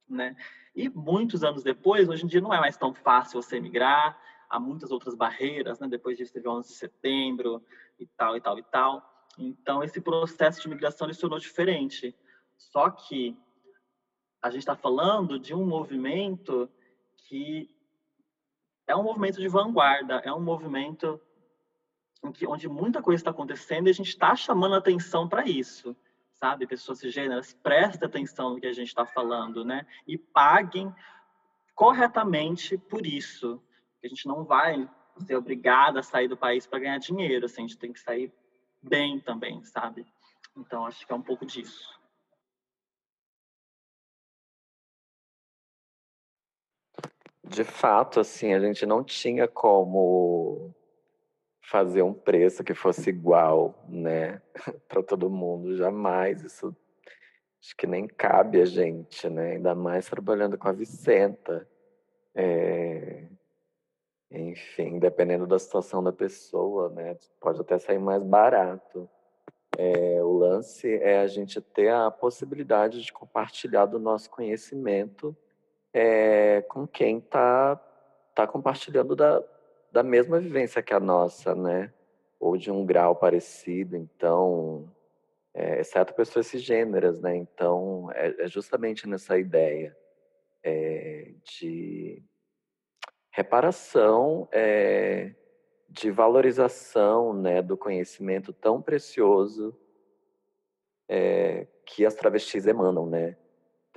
[0.10, 0.36] Né?
[0.76, 4.20] E muitos anos depois, hoje em dia não é mais tão fácil você emigrar,
[4.50, 5.88] há muitas outras barreiras, né?
[5.88, 7.64] depois disso teve o 11 de setembro
[7.98, 9.28] e tal, e tal, e tal.
[9.38, 12.14] Então, esse processo de imigração se tornou diferente.
[12.58, 13.38] Só que
[14.41, 16.70] a gente está falando de um movimento
[17.16, 17.70] que
[18.86, 21.22] é um movimento de vanguarda, é um movimento
[22.34, 25.95] que, onde muita coisa está acontecendo e a gente está chamando atenção para isso,
[26.36, 26.68] sabe?
[26.68, 29.86] Pessoas cisgêneras, prestem atenção no que a gente está falando, né?
[30.07, 30.93] E paguem
[31.76, 33.61] corretamente por isso.
[34.03, 34.89] A gente não vai
[35.26, 38.32] ser obrigada a sair do país para ganhar dinheiro, assim, a gente tem que sair
[38.82, 40.05] bem também, sabe?
[40.55, 41.97] Então, acho que é um pouco disso.
[47.43, 50.76] De fato, assim, a gente não tinha como
[51.68, 54.41] fazer um preço que fosse igual, né,
[54.88, 56.41] para todo mundo, jamais.
[56.41, 56.76] Isso
[57.61, 59.53] acho que nem cabe a gente, né?
[59.53, 61.68] Ainda mais trabalhando com a Vicenta.
[62.34, 63.28] É...
[64.32, 67.18] Enfim, dependendo da situação da pessoa, né?
[67.39, 69.09] Pode até sair mais barato.
[69.78, 75.36] É, o lance é a gente ter a possibilidade de compartilhar do nosso conhecimento
[75.93, 77.76] é, com quem está
[78.34, 79.43] tá compartilhando da,
[79.98, 81.91] da mesma vivência que a nossa, né?
[82.39, 84.88] Ou de um grau parecido, então,
[85.56, 87.36] é, exceto pessoas cisgêneras, né?
[87.36, 89.98] Então, é, é justamente nessa ideia
[90.64, 92.22] é, de
[93.32, 95.34] reparação, é,
[95.89, 99.76] de valorização, né, do conhecimento tão precioso
[101.10, 103.36] é, que as travestis emanam, né?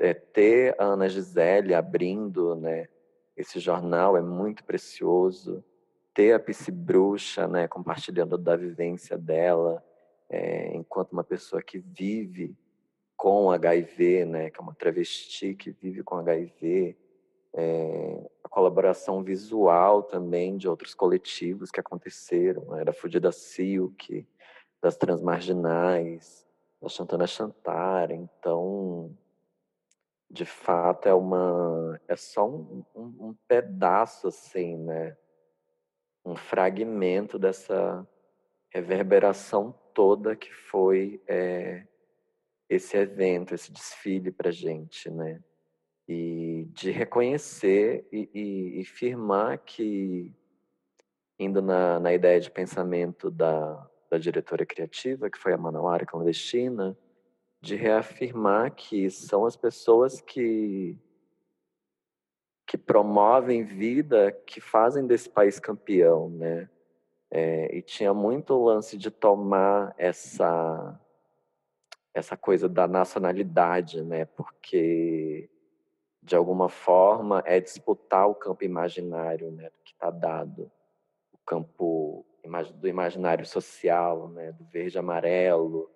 [0.00, 2.88] é, ter a Ana Gisele abrindo né,
[3.36, 5.62] esse jornal é muito precioso.
[6.12, 9.84] Ter a Psi Bruxa né, compartilhando da vivência dela,
[10.28, 12.56] é, enquanto uma pessoa que vive
[13.16, 16.96] com HIV, né, que é uma travesti que vive com HIV,
[17.52, 24.26] é, a colaboração visual também de outros coletivos que aconteceram, né, da Fudida Silk,
[24.80, 26.46] das Transmarginais,
[26.80, 29.14] da Chantana Chantara, então
[30.30, 35.16] de fato é uma é só um, um, um, pedaço assim né
[36.24, 38.06] um fragmento dessa
[38.70, 41.86] reverberação toda que foi é,
[42.68, 45.42] esse evento esse desfile para gente né?
[46.08, 50.34] E de reconhecer e, e, e firmar que
[51.38, 56.96] indo na, na ideia de pensamento da, da diretora criativa que foi a Manauara clandestina
[57.60, 60.98] de reafirmar que são as pessoas que
[62.70, 66.70] que promovem vida, que fazem desse país campeão, né?
[67.28, 71.00] É, e tinha muito lance de tomar essa
[72.14, 74.24] essa coisa da nacionalidade, né?
[74.24, 75.50] Porque
[76.22, 79.68] de alguma forma é disputar o campo imaginário, né?
[79.84, 80.70] Que está dado,
[81.32, 82.24] o campo
[82.76, 84.52] do imaginário social, né?
[84.52, 85.90] Do verde amarelo,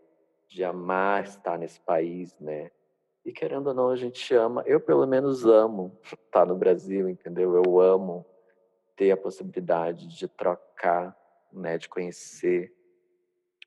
[0.48, 2.72] de amar estar nesse país, né?
[3.24, 4.62] E querendo ou não, a gente ama.
[4.66, 7.54] Eu, pelo menos, amo estar no Brasil, entendeu?
[7.54, 8.26] Eu amo
[8.96, 11.16] ter a possibilidade de trocar,
[11.52, 11.78] né?
[11.78, 12.74] De conhecer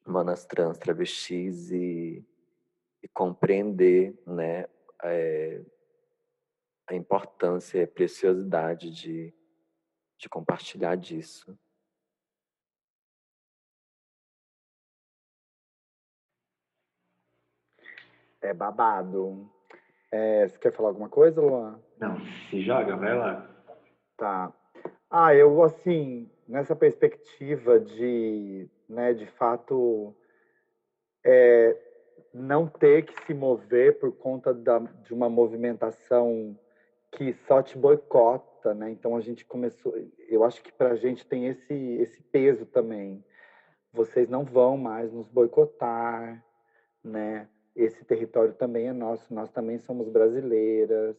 [0.06, 2.24] manas trans, travestis e,
[3.02, 4.68] e compreender, né?
[5.04, 5.62] É,
[6.88, 9.34] a importância e a preciosidade de,
[10.18, 11.58] de compartilhar disso.
[18.42, 19.50] É babado.
[20.12, 21.80] É, você quer falar alguma coisa, Luan?
[22.00, 22.20] Não,
[22.50, 23.50] se joga, vai lá.
[24.18, 24.54] Tá.
[25.10, 30.16] Ah, eu, assim, nessa perspectiva de, né, de fato,
[31.26, 31.78] é,
[32.34, 36.58] não ter que se mover por conta da, de uma movimentação
[37.12, 38.92] que só te boicota, né?
[38.92, 39.94] Então a gente começou,
[40.30, 43.24] eu acho que para a gente tem esse esse peso também.
[43.94, 46.44] Vocês não vão mais nos boicotar,
[47.04, 47.48] né?
[47.78, 51.16] Esse território também é nosso, nós também somos brasileiras,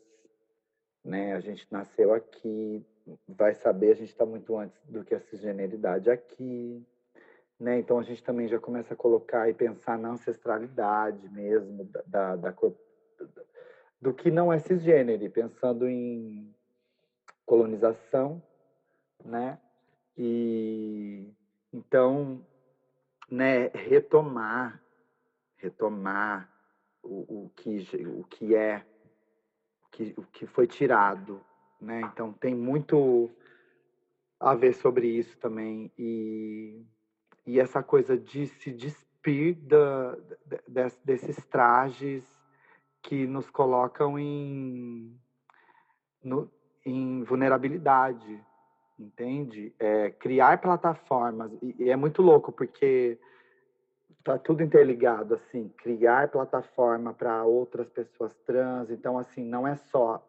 [1.05, 1.33] né?
[1.35, 2.85] A gente nasceu aqui,
[3.29, 6.85] vai saber, a gente está muito antes do que a cisgeneridade aqui,
[7.61, 7.79] né?
[7.79, 12.37] Então a gente também já começa a colocar e pensar na ancestralidade mesmo da, da,
[12.37, 12.55] da
[14.03, 16.53] do que não é cisgênero, pensando em
[17.47, 18.43] colonização,
[19.25, 19.61] né?
[20.17, 21.33] E
[21.73, 22.45] então,
[23.31, 24.83] né, retomar,
[25.59, 26.51] retomar
[27.03, 28.85] o, o que o que é
[29.85, 31.41] o que, o que foi tirado,
[31.81, 32.01] né?
[32.03, 33.31] Então tem muito
[34.41, 36.85] a ver sobre isso também e
[37.49, 40.19] e essa coisa de se despir da,
[41.03, 42.23] desses trajes
[43.03, 45.19] que nos colocam em,
[46.23, 46.51] no,
[46.85, 48.39] em vulnerabilidade,
[48.99, 49.75] entende?
[49.79, 53.19] É, criar plataformas, e, e, é muito louco, porque
[54.25, 60.25] tá tudo interligado, assim, criar plataforma para outras pessoas trans, então, assim, não é só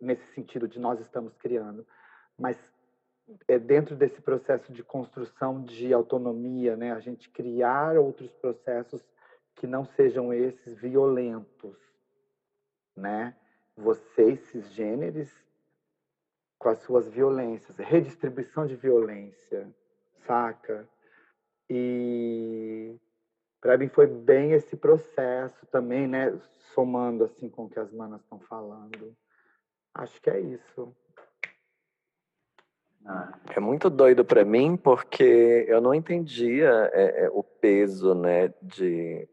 [0.00, 1.86] nesse sentido de nós estamos criando,
[2.38, 2.56] mas
[3.46, 9.02] é dentro desse processo de construção de autonomia, né, a gente criar outros processos
[9.54, 11.76] que não sejam esses violentos,
[12.96, 13.36] né?
[13.76, 15.32] Vocês cisgêneres
[16.58, 19.68] com as suas violências, redistribuição de violência,
[20.26, 20.88] saca?
[21.74, 22.94] E
[23.58, 26.38] para mim foi bem esse processo também, né?
[26.74, 29.16] Somando assim com o que as manas estão falando.
[29.94, 30.94] Acho que é isso.
[33.56, 39.28] É muito doido para mim porque eu não entendia é, é, o peso, né, de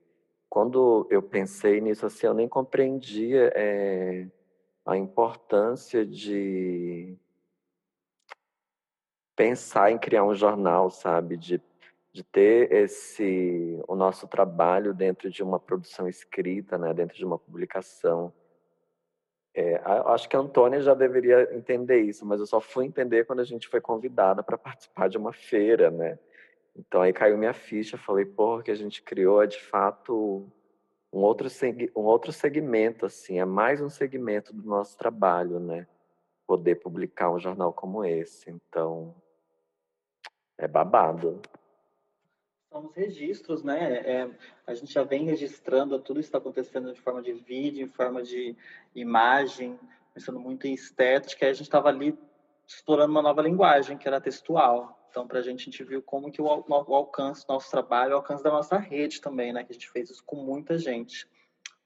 [0.49, 4.27] quando eu pensei nisso assim, eu nem compreendia é,
[4.83, 7.15] a importância de
[9.35, 11.61] pensar em criar um jornal, sabe, de
[12.19, 17.39] de ter esse o nosso trabalho dentro de uma produção escrita, né, dentro de uma
[17.39, 18.33] publicação.
[19.53, 23.39] É, acho que a Antônia já deveria entender isso, mas eu só fui entender quando
[23.39, 26.19] a gente foi convidada para participar de uma feira, né?
[26.75, 30.45] Então aí caiu minha ficha, falei, porra, que a gente criou é de fato
[31.11, 31.47] um outro,
[31.95, 35.87] um outro segmento, assim, é mais um segmento do nosso trabalho, né?
[36.45, 38.51] Poder publicar um jornal como esse.
[38.51, 39.15] Então,
[40.57, 41.41] é babado
[42.69, 43.95] são os registros, né?
[44.05, 44.29] É,
[44.67, 48.21] a gente já vem registrando tudo isso está acontecendo de forma de vídeo, em forma
[48.21, 48.55] de
[48.93, 49.79] imagem,
[50.13, 51.45] pensando muito em estética.
[51.45, 52.17] E a gente estava ali
[52.67, 54.95] explorando uma nova linguagem, que era textual.
[55.09, 58.13] Então, para a gente, a gente viu como que o, o alcance do nosso trabalho,
[58.13, 59.63] o alcance da nossa rede também, né?
[59.63, 61.27] Que a gente fez isso com muita gente.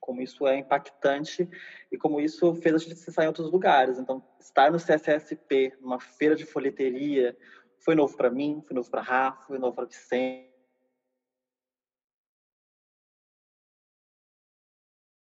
[0.01, 1.49] Como isso é impactante
[1.89, 3.97] e como isso fez a gente sair em outros lugares.
[3.97, 7.37] Então, estar no CSSP, numa feira de folheteria,
[7.79, 10.52] foi novo para mim, foi novo para Rafa, foi novo para Vicente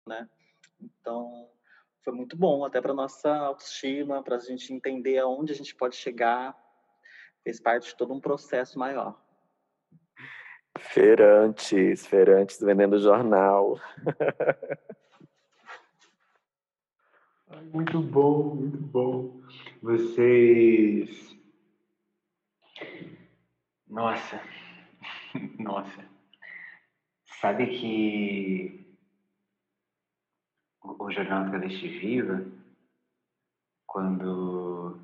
[0.07, 0.29] né?
[0.81, 1.49] Então,
[2.05, 5.97] foi muito bom, até para nossa autoestima, para a gente entender aonde a gente pode
[5.97, 6.57] chegar.
[7.45, 9.21] Fez parte de todo um processo maior.
[10.79, 13.79] Feirantes, feirantes vendendo jornal.
[17.73, 19.41] muito bom, muito bom.
[19.83, 21.37] Vocês.
[23.87, 24.41] Nossa,
[25.59, 26.11] nossa.
[27.41, 28.82] Sabe que
[30.83, 32.45] o jornal Travesti Viva,
[33.87, 34.99] quando,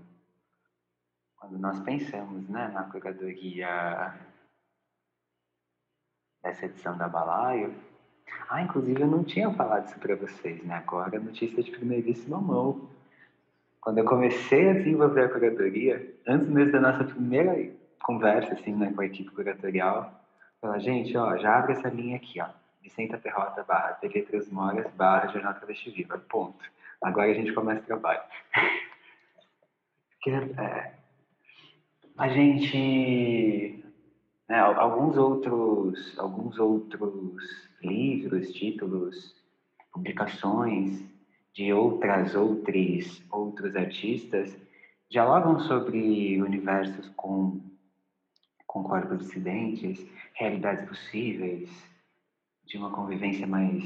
[1.36, 4.14] quando nós pensamos né, na curadoria
[6.42, 7.74] dessa edição da Balaio,
[8.48, 10.74] ah, inclusive eu não tinha falado isso para vocês, né?
[10.74, 12.88] Agora notícia de primeiríssima mão.
[13.80, 17.72] Quando eu comecei a desenvolver a curadoria, antes mesmo da nossa primeira
[18.02, 20.12] conversa assim, né, com a equipe curatorial,
[20.60, 22.48] falar, gente, ó, já abre essa linha aqui, ó
[22.88, 26.18] Vicenta Ferrota barra TV Três Moras barra Jornal Travesti Viva.
[26.18, 26.64] Ponto.
[27.02, 28.22] Agora a gente começa o trabalho.
[30.10, 30.94] Porque, é,
[32.16, 33.84] a gente...
[34.48, 39.36] Né, alguns outros alguns outros livros, títulos,
[39.92, 41.04] publicações
[41.52, 44.56] de outras outros outros artistas
[45.10, 47.60] dialogam sobre universos com
[48.66, 51.68] com corpos dissidentes, realidades possíveis,
[52.68, 53.82] de uma convivência mais,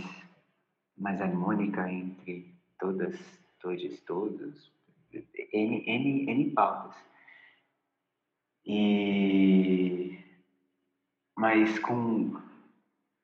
[0.99, 3.17] mais harmônica entre todas,
[3.61, 4.73] todos, todos,
[5.53, 6.97] N, N, N pautas.
[8.67, 10.19] E,
[11.37, 12.37] mas com,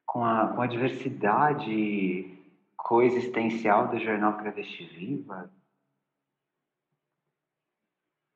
[0.07, 2.39] com, a, com a diversidade
[2.77, 5.53] coexistencial do jornal Travesti Viva,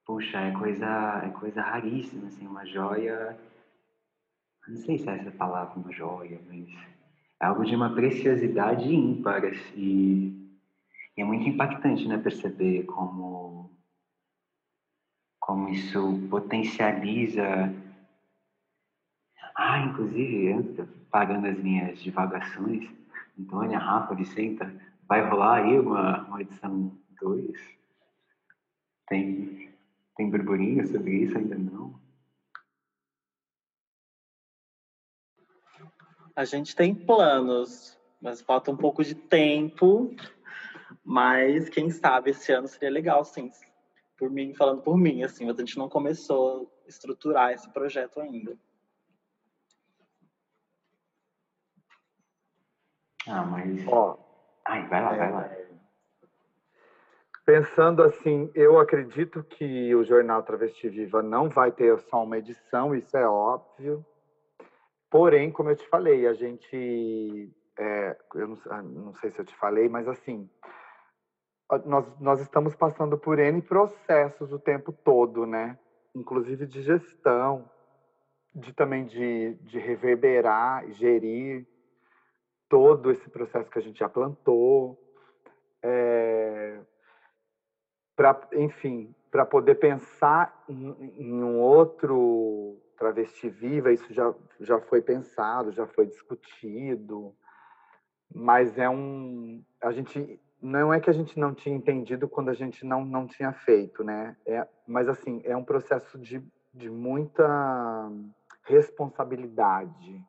[0.04, 3.38] puxa, é coisa, é coisa raríssima, assim, uma joia.
[4.66, 6.91] Não sei se é essa palavra, uma joia, mas
[7.42, 13.70] é algo de uma preciosidade ímpar, assim, e, é muito impactante, né, perceber como,
[15.40, 17.70] como isso potencializa
[19.54, 22.88] ah, inclusive, pagando as minhas divagações,
[23.38, 24.74] Antônia, Rafa, Vicenta,
[25.06, 27.52] vai rolar aí uma, uma edição 2?
[29.08, 29.68] Tem,
[30.16, 31.36] tem burburinho sobre isso?
[31.36, 32.00] Ainda não?
[36.34, 40.14] A gente tem planos, mas falta um pouco de tempo.
[41.04, 43.50] Mas quem sabe esse ano seria legal, sim.
[44.16, 48.20] Por mim, falando por mim, assim, mas a gente não começou a estruturar esse projeto
[48.20, 48.56] ainda.
[53.26, 53.86] Ah, mas.
[53.88, 54.18] Ó,
[54.64, 55.50] Ai, vai lá, é, vai lá.
[57.44, 62.94] Pensando assim, eu acredito que o jornal Travesti Viva não vai ter só uma edição,
[62.94, 64.04] isso é óbvio.
[65.12, 67.54] Porém, como eu te falei, a gente.
[67.78, 70.48] É, eu não, ah, não, sei se eu te falei, mas assim.
[71.84, 75.78] Nós, nós estamos passando por N processos o tempo todo, né?
[76.14, 77.70] Inclusive de gestão,
[78.54, 81.66] de também de, de reverberar, gerir
[82.68, 84.98] todo esse processo que a gente já plantou,
[85.82, 86.80] é,
[88.16, 95.02] para, enfim, para poder pensar em, em, um outro travesti viva, isso já, já foi
[95.02, 97.34] pensado, já foi discutido,
[98.32, 102.54] mas é um, a gente não é que a gente não tinha entendido quando a
[102.54, 104.36] gente não, não tinha feito, né?
[104.46, 106.40] É, mas assim é um processo de,
[106.72, 108.08] de muita
[108.64, 110.24] responsabilidade,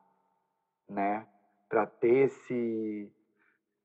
[0.88, 1.26] né?
[1.68, 3.10] para ter esse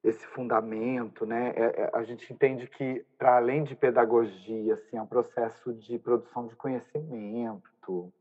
[0.01, 1.49] esse fundamento, né?
[1.57, 5.99] É, é, a gente entende que para além de pedagogia, assim, é um processo de
[5.99, 8.13] produção de conhecimento,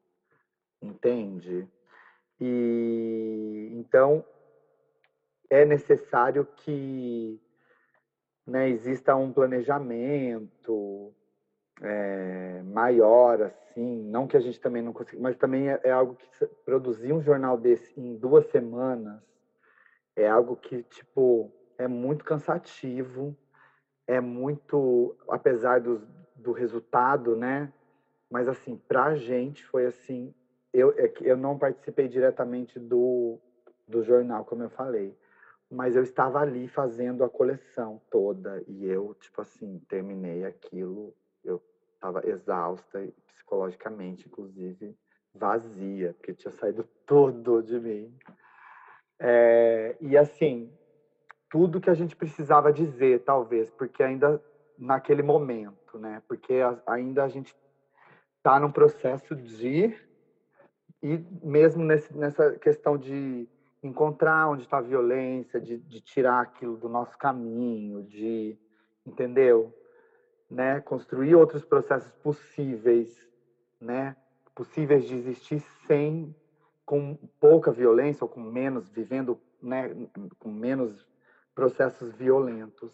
[0.83, 1.69] entende?
[2.41, 4.25] E então
[5.51, 7.41] é necessário que
[8.47, 11.13] né, exista um planejamento
[11.83, 16.17] é, maior, assim, não que a gente também não consiga, mas também é, é algo
[16.17, 19.23] que produzir um jornal desse em duas semanas
[20.19, 23.37] é algo que, tipo, é muito cansativo,
[24.07, 26.03] é muito, apesar do,
[26.35, 27.73] do resultado, né?
[28.29, 30.35] Mas, assim, pra gente foi assim,
[30.73, 33.39] eu, é eu não participei diretamente do,
[33.87, 35.17] do jornal, como eu falei,
[35.71, 41.15] mas eu estava ali fazendo a coleção toda e eu, tipo assim, terminei aquilo,
[41.45, 41.63] eu
[41.95, 44.97] estava exausta, psicologicamente, inclusive,
[45.35, 48.15] vazia, porque tinha saído tudo de mim.
[49.21, 50.73] É, e assim,
[51.51, 54.43] tudo que a gente precisava dizer, talvez, porque ainda
[54.79, 56.23] naquele momento, né?
[56.29, 57.55] Porque ainda a gente
[58.37, 59.93] está num processo de
[61.03, 63.49] e mesmo nesse, nessa questão de
[63.83, 68.59] encontrar onde está a violência, de, de, tirar aquilo do nosso caminho, de
[69.07, 69.73] entendeu,
[70.51, 70.81] né?
[70.81, 73.29] Construir outros processos possíveis,
[73.81, 74.17] né?
[74.55, 76.35] Possíveis de existir sem
[76.85, 79.95] com pouca violência ou com menos, vivendo né,
[80.39, 81.07] com menos
[81.55, 82.91] processos violentos.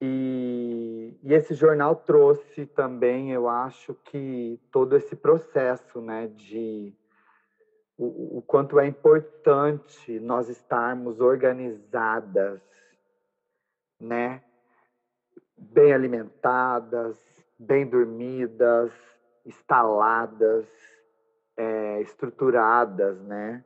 [0.00, 6.94] E, e, esse jornal trouxe também, eu acho que todo esse processo, né, de
[7.96, 12.60] o, o quanto é importante nós estarmos organizadas,
[14.00, 14.42] né,
[15.56, 17.18] bem alimentadas,
[17.58, 18.92] bem dormidas,
[19.44, 20.66] instaladas,
[21.56, 23.64] é, estruturadas, né?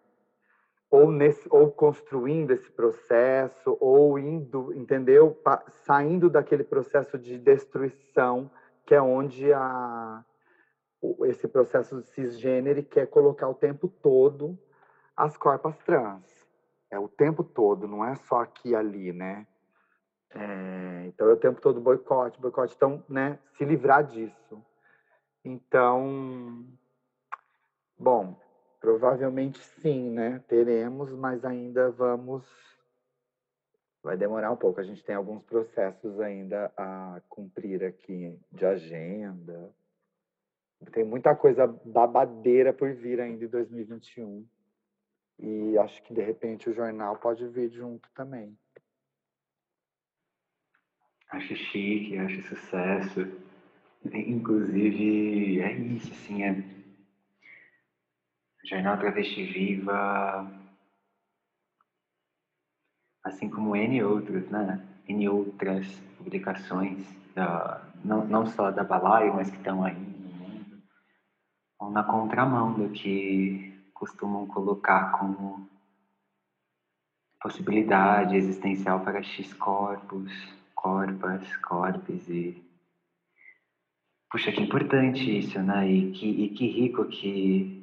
[0.92, 5.32] Ou, nesse, ou construindo esse processo, ou indo, entendeu?
[5.42, 8.50] Pa, saindo daquele processo de destruição,
[8.84, 10.22] que é onde a,
[11.24, 14.56] esse processo cisgênero quer colocar o tempo todo
[15.16, 16.24] as corpas trans.
[16.90, 19.46] É o tempo todo, não é só aqui e ali, né?
[20.34, 22.74] É, então é o tempo todo boicote, boicote.
[22.76, 24.62] Então, né, se livrar disso.
[25.42, 26.66] Então,
[28.02, 28.36] Bom,
[28.82, 30.42] provavelmente sim, né?
[30.48, 32.44] Teremos, mas ainda vamos.
[34.02, 34.80] Vai demorar um pouco.
[34.80, 39.72] A gente tem alguns processos ainda a cumprir aqui de agenda.
[40.90, 44.44] Tem muita coisa babadeira por vir ainda em 2021.
[45.38, 48.58] E acho que de repente o jornal pode vir junto também.
[51.30, 53.20] Acho chique, acho sucesso.
[54.04, 56.71] Inclusive, é isso, assim, é
[58.64, 60.50] Jornal Travesti Viva,
[63.24, 64.80] assim como N outros, né?
[65.08, 65.86] N outras
[66.16, 67.04] publicações,
[67.34, 70.82] da, não, não só da Balaio, mas que estão aí no mundo,
[71.78, 75.68] ou na contramão do que costumam colocar como
[77.40, 80.32] possibilidade existencial para X corpos,
[80.74, 82.62] corpas, corpes e
[84.30, 85.86] puxa que importante isso, né?
[85.88, 87.81] E que, e que rico que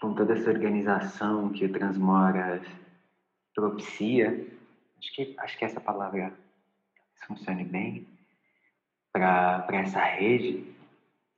[0.00, 2.62] com toda essa organização que o Transmora
[3.54, 4.46] propicia,
[4.98, 6.32] acho que acho que essa palavra
[7.26, 8.06] funcione bem
[9.12, 10.64] para essa rede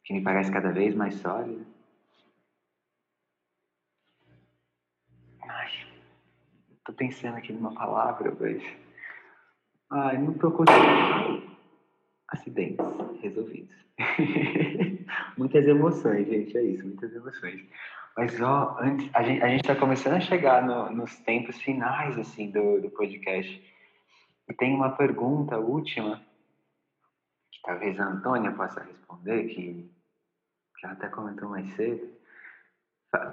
[0.04, 1.64] que me parece cada vez mais sólida.
[5.42, 5.70] Ai,
[6.84, 8.62] tô pensando aqui numa palavra, mas.
[9.90, 11.50] Ai, não tô conseguindo.
[12.28, 12.86] Acidentes
[13.20, 13.74] resolvidos.
[15.36, 17.66] muitas emoções, gente, é isso, muitas emoções.
[18.16, 22.18] Mas, ó, antes, a gente, a gente tá começando a chegar no, nos tempos finais,
[22.18, 23.62] assim, do, do podcast.
[24.48, 26.20] E tem uma pergunta última,
[27.52, 29.90] que talvez a Antônia possa responder, que
[30.80, 32.10] que ela até comentou mais cedo,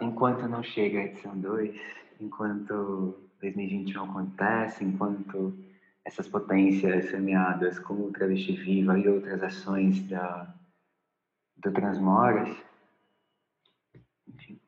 [0.02, 1.80] enquanto não chega a edição 2,
[2.20, 5.58] enquanto 2021 acontece, enquanto
[6.04, 10.54] essas potências semeadas como o Travesti Viva e outras ações da,
[11.56, 12.50] do Transmoras,
[14.28, 14.60] enfim,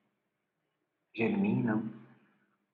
[1.20, 1.84] germinam,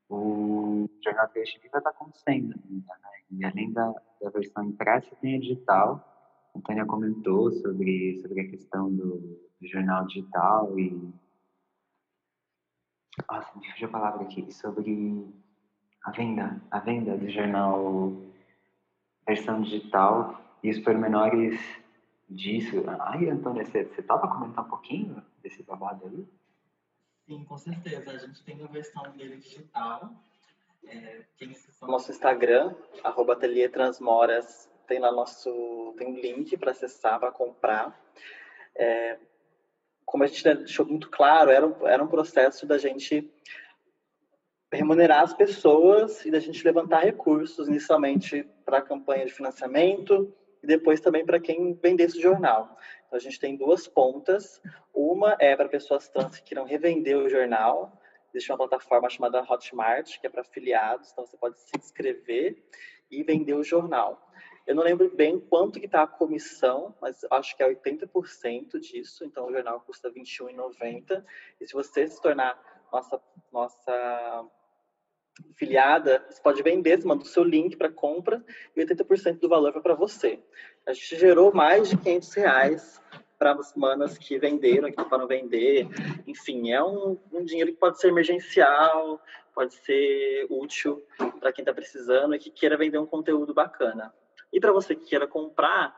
[0.07, 3.09] o Jornal Travesti Viva está acontecendo ainda, né?
[3.31, 3.91] E além da,
[4.21, 6.51] da versão impressa, tem a digital.
[6.53, 9.17] A Antônia comentou sobre, sobre a questão do,
[9.59, 11.11] do jornal digital e.
[13.29, 14.51] Nossa, me fugiu a palavra aqui.
[14.53, 15.25] Sobre
[16.03, 18.13] a venda, a venda do jornal
[19.27, 21.59] versão digital e os pormenores
[22.29, 22.83] disso.
[22.99, 26.27] Ai, Antônia, você, você topa comentar um pouquinho desse babado aí?
[27.25, 28.11] Sim, com certeza.
[28.11, 30.11] A gente tem a versão dele digital.
[30.87, 37.19] É, quem nosso Instagram, arroba Ateliê Transmoras, tem lá nosso tem um link para acessar,
[37.19, 37.99] para comprar.
[38.75, 39.17] É,
[40.05, 43.31] como a gente deixou muito claro, era, era um processo da gente
[44.71, 50.31] remunerar as pessoas e da gente levantar recursos, inicialmente para a campanha de financiamento
[50.65, 52.75] e depois também para quem vendesse o jornal.
[53.05, 54.59] Então, a gente tem duas pontas.
[54.91, 58.01] Uma é para pessoas trans que queiram revender o jornal.
[58.33, 62.57] Existe uma plataforma chamada Hotmart, que é para afiliados, então você pode se inscrever
[63.11, 64.19] e vender o jornal.
[64.65, 69.23] Eu não lembro bem quanto que está a comissão, mas acho que é 80% disso.
[69.23, 71.23] Então, o jornal custa R$ 21,90.
[71.61, 72.59] E se você se tornar
[72.91, 74.45] nossa, nossa
[75.55, 78.43] filiada, você pode vender, você manda o seu link para compra
[78.75, 80.39] e 80% do valor vai para você.
[80.85, 83.01] A gente gerou mais de 500 reais
[83.37, 85.87] para as manas que venderam, que foram vender.
[86.25, 89.21] Enfim, é um, um dinheiro que pode ser emergencial,
[89.53, 91.05] pode ser útil
[91.39, 94.13] para quem está precisando e que queira vender um conteúdo bacana.
[94.51, 95.95] E para você que queira comprar,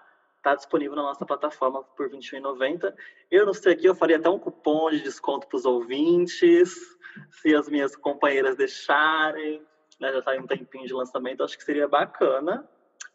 [0.48, 2.94] está disponível na nossa plataforma por R$ 21,90.
[3.30, 6.98] Eu não sei aqui, eu faria até um cupom de desconto para os ouvintes,
[7.32, 9.62] se as minhas companheiras deixarem.
[10.00, 12.68] Né, já está em um tempinho de lançamento, acho que seria bacana.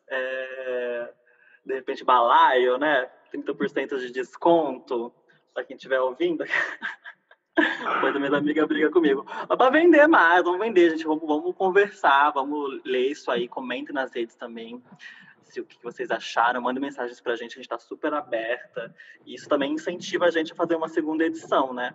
[0.09, 1.13] É,
[1.65, 3.09] de repente, balaio, né?
[3.33, 5.15] 30% de desconto
[5.55, 6.45] para quem estiver ouvindo.
[7.57, 9.25] Depois a minha amiga briga comigo.
[9.27, 11.05] Mas para vender mais, vamos vender, gente.
[11.05, 13.47] Vamos, vamos conversar, vamos ler isso aí.
[13.47, 14.83] Comentem nas redes também
[15.61, 18.95] o que vocês acharam, mandem mensagens para a gente, a gente está super aberta.
[19.27, 21.95] E isso também incentiva a gente a fazer uma segunda edição, né?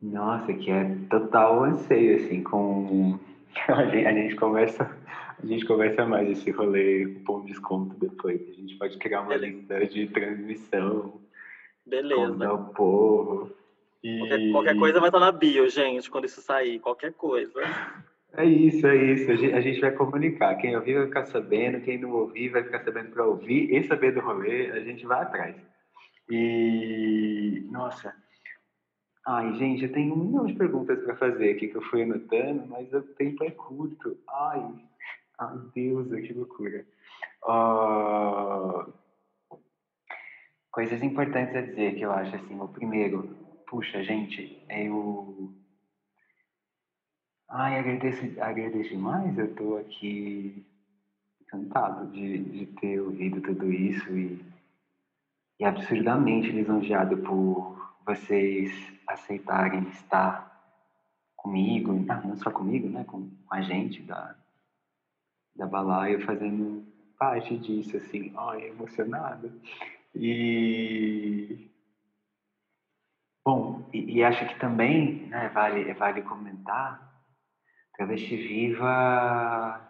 [0.00, 3.18] Nossa, que é total anseio, assim, com...
[3.68, 4.90] A gente, a gente conversa
[5.42, 8.40] a gente conversa mais esse rolê com desconto depois.
[8.48, 11.20] A gente pode criar uma lista de transmissão.
[11.84, 12.52] Beleza.
[12.52, 13.50] o povo.
[14.04, 14.18] E...
[14.18, 16.78] Qualquer, qualquer, coisa vai estar na bio, gente, quando isso sair.
[16.78, 17.60] Qualquer coisa.
[18.34, 19.30] É isso, é isso.
[19.30, 20.54] A gente, vai comunicar.
[20.56, 24.12] Quem ouvir vai ficar sabendo, quem não ouvir vai ficar sabendo para ouvir e saber
[24.12, 25.56] do rolê, a gente vai atrás.
[26.30, 28.14] E, nossa.
[29.26, 32.66] Ai, gente, eu tenho um milhão de perguntas para fazer aqui que eu fui anotando,
[32.66, 34.16] mas o tempo é curto.
[34.28, 34.74] Ai,
[35.38, 36.86] ai Deus, que loucura.
[37.44, 38.92] Uh,
[40.70, 42.58] coisas importantes a dizer que eu acho assim.
[42.58, 45.54] O primeiro, puxa, gente, eu
[47.54, 49.36] Ai, agradeço, agradeço demais.
[49.36, 50.64] Eu estou aqui
[51.42, 54.42] encantado de, de ter ouvido tudo isso e,
[55.60, 58.72] e absurdamente lisonjeado por vocês
[59.06, 60.50] aceitarem estar
[61.36, 64.34] comigo, não, não só comigo, né, com, a gente da,
[65.54, 66.82] da Balaio, fazendo
[67.18, 69.52] parte disso, assim, ai, emocionado.
[70.14, 71.68] E
[73.44, 77.11] bom, e, e, acho que também, né, vale, vale comentar
[78.02, 79.80] Travesti Viva,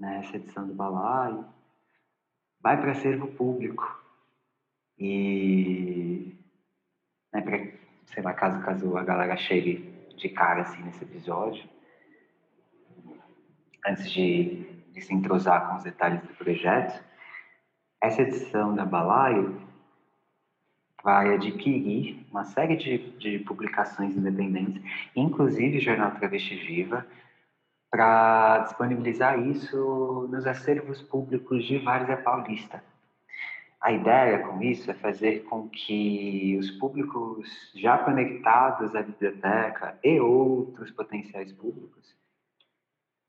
[0.00, 1.44] nessa né, edição do Balaio,
[2.62, 4.02] vai para acervo público.
[4.98, 6.34] E,
[7.30, 7.58] né, pra,
[8.06, 11.68] sei lá, caso, caso a galera chegue de cara assim nesse episódio,
[13.86, 14.64] antes de,
[14.94, 17.04] de se entrosar com os detalhes do projeto,
[18.00, 19.60] essa edição da Balaio
[21.04, 24.82] vai adquirir uma série de, de publicações independentes,
[25.14, 27.06] inclusive Jornal Travesti Viva,
[27.90, 32.82] para disponibilizar isso nos acervos públicos de Várzea Paulista.
[33.80, 40.18] A ideia com isso é fazer com que os públicos já conectados à biblioteca e
[40.18, 42.16] outros potenciais públicos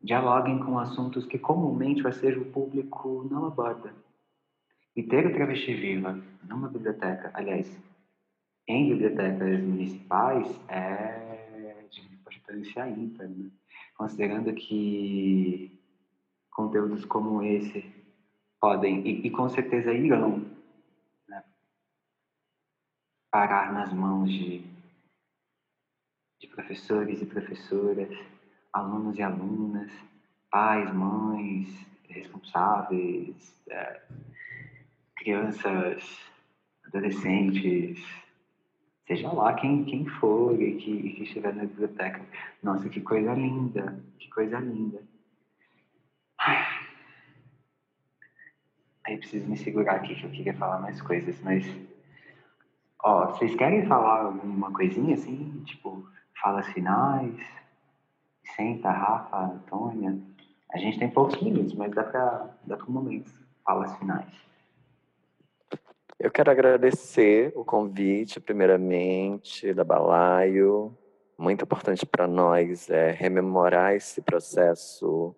[0.01, 3.93] dialoguem com assuntos que comumente o acervo público não aborda.
[4.95, 7.69] E ter o Travesti Viva numa biblioteca, aliás,
[8.67, 13.49] em bibliotecas municipais, é de importância ímpar, né?
[13.97, 15.71] Considerando que
[16.51, 17.83] conteúdos como esse
[18.59, 20.45] podem, e, e com certeza irão,
[21.27, 21.43] né,
[23.31, 24.63] parar nas mãos de,
[26.39, 28.15] de professores e professoras,
[28.71, 29.91] alunos e alunas,
[30.49, 31.67] pais, mães,
[32.07, 34.01] responsáveis, é,
[35.15, 36.03] crianças,
[36.85, 37.99] adolescentes,
[39.07, 42.21] seja lá quem, quem for e que, que estiver na biblioteca.
[42.61, 45.01] Nossa, que coisa linda, que coisa linda.
[49.05, 51.65] Aí preciso me segurar aqui que eu queria falar mais coisas, mas.
[53.03, 55.63] Ó, vocês querem falar alguma coisinha assim?
[55.65, 56.05] Tipo,
[56.41, 57.39] falas finais?
[58.55, 60.19] Senta, Rafa, Antônia.
[60.73, 63.31] A gente tem poucos minutos, mas dá para dá para um momento.
[63.63, 64.27] Falas finais.
[66.19, 70.97] Eu quero agradecer o convite, primeiramente, da Balaio.
[71.37, 75.35] Muito importante para nós é rememorar esse processo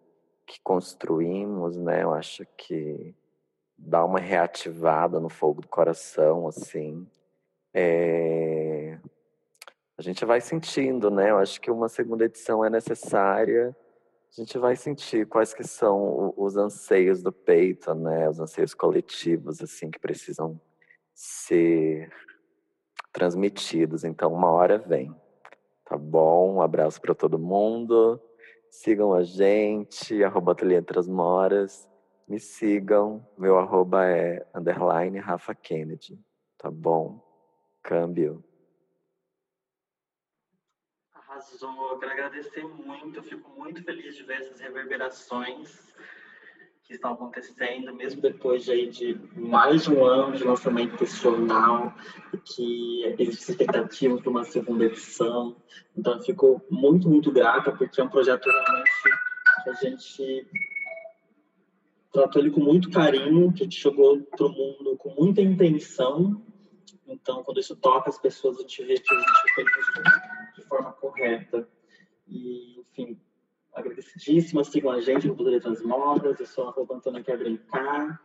[0.48, 2.04] que construímos, né?
[2.04, 3.14] Eu acho que
[3.78, 7.06] dá uma reativada no fogo do coração, assim.
[7.74, 8.98] É...
[9.98, 11.30] A gente vai sentindo, né?
[11.30, 13.76] Eu acho que uma segunda edição é necessária.
[14.32, 18.30] A gente vai sentir quais que são os anseios do peito, né?
[18.30, 20.58] Os anseios coletivos, assim, que precisam
[21.20, 22.10] ser
[23.12, 24.06] transmitidos.
[24.06, 25.14] Então, uma hora vem.
[25.84, 26.56] Tá bom?
[26.56, 28.22] Um abraço para todo mundo.
[28.72, 30.56] Sigam a gente, arroba
[31.08, 31.90] Moras.
[32.26, 36.24] Me sigam, meu arroba é underline Rafa Kennedy,
[36.58, 37.20] tá bom?
[37.82, 38.44] Câmbio.
[41.12, 45.90] Arrasou, eu quero agradecer muito, eu fico muito feliz de ver essas reverberações
[46.90, 51.94] que estão acontecendo, mesmo depois de, aí, de mais de um ano de lançamento profissional,
[52.44, 55.56] que existe expectativa para uma segunda edição.
[55.96, 58.90] Então, eu fico muito, muito grata, porque é um projeto realmente
[59.64, 60.48] que a gente
[62.12, 66.44] tratou ele com muito carinho, que chegou para o mundo com muita intenção.
[67.06, 70.64] Então, quando isso toca as pessoas, a gente vê que a gente fez isso de
[70.68, 71.70] forma correta.
[72.28, 73.20] E, enfim,
[73.80, 74.64] agradecidíssima.
[74.64, 76.40] Sigam a gente no Poder das Modas.
[76.40, 78.22] Eu sou a Roupa Antônia Quer Brincar.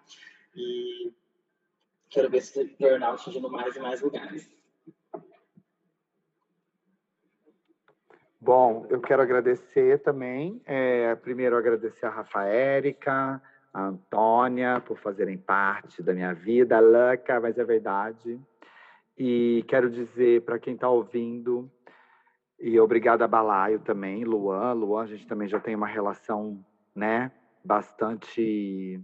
[0.54, 1.12] E
[2.08, 4.52] quero ver esse jornal surgindo mais e mais lugares.
[8.40, 10.60] Bom, eu quero agradecer também.
[10.66, 13.40] É, primeiro, agradecer a Rafa Érica,
[13.72, 18.38] a Antônia por fazerem parte da minha vida, louca, mas é verdade.
[19.16, 21.70] E quero dizer para quem está ouvindo,
[22.60, 24.72] e obrigada a Balaio também, Luan.
[24.72, 27.30] Luan, a gente também já tem uma relação, né,
[27.64, 29.00] bastante.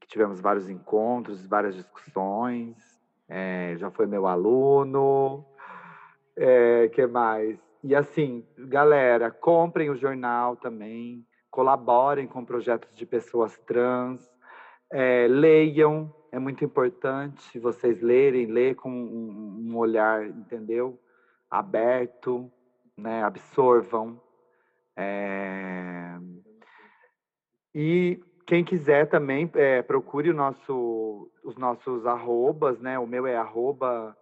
[0.00, 2.76] que tivemos vários encontros, várias discussões.
[3.28, 5.44] É, já foi meu aluno.
[6.36, 7.58] É, que mais?
[7.82, 14.30] E assim, galera, comprem o jornal também colaborem com projetos de pessoas trans,
[14.92, 20.98] é, leiam, é muito importante vocês lerem, ler com um, um olhar, entendeu?
[21.50, 22.50] Aberto,
[23.00, 23.22] né?
[23.22, 24.20] absorvam.
[24.96, 26.18] É...
[27.74, 32.98] E quem quiser também, é, procure nosso, os nossos arrobas, né?
[32.98, 34.16] O meu é arroba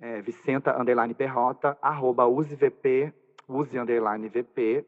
[0.00, 3.14] é, Vicenta underline Perrota, arroba usevp,
[3.48, 4.84] use underline VP,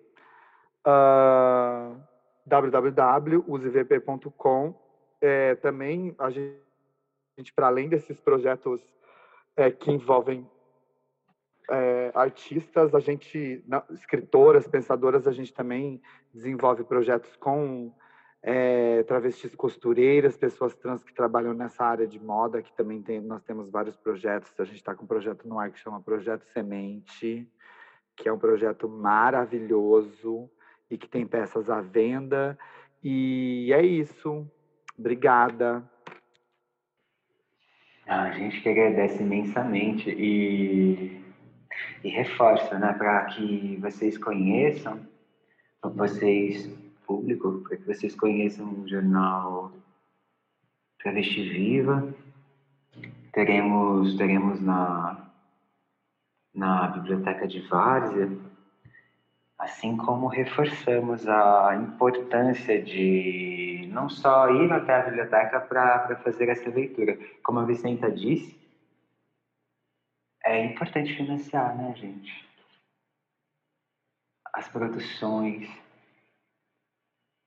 [0.85, 1.97] uh,
[2.45, 4.75] www.usevp.com.
[5.21, 8.83] É, também a gente, para além desses projetos
[9.57, 10.45] é, que envolvem
[11.71, 16.01] é, artistas, a gente, escritoras, pensadoras, a gente também
[16.33, 17.93] desenvolve projetos com
[18.43, 23.43] é, travestis costureiras, pessoas trans que trabalham nessa área de moda, que também tem, nós
[23.43, 24.53] temos vários projetos.
[24.59, 27.49] A gente está com um projeto no ar que chama Projeto Semente,
[28.15, 30.49] que é um projeto maravilhoso,
[30.91, 32.59] e que tem peças à venda.
[33.03, 34.49] E é isso.
[34.99, 35.89] Obrigada.
[38.07, 41.21] A gente que agradece imensamente e,
[42.07, 45.01] e reforça, né, para que vocês conheçam,
[45.83, 46.71] vocês,
[47.05, 49.73] público, para que vocês conheçam o jornal
[51.01, 52.15] Travesti Viva.
[53.33, 55.31] Teremos, teremos na,
[56.55, 58.31] na Biblioteca de Várzea,
[59.59, 66.71] assim como reforçamos a importância de não só ir até a biblioteca para fazer essa
[66.71, 67.19] leitura.
[67.43, 68.57] Como a Vicenta disse,
[70.47, 72.47] é importante financiar, né, gente?
[74.55, 75.69] As produções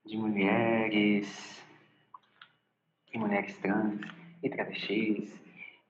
[0.04, 1.62] de mulheres
[3.12, 4.00] e mulheres trans
[4.42, 5.40] e travestis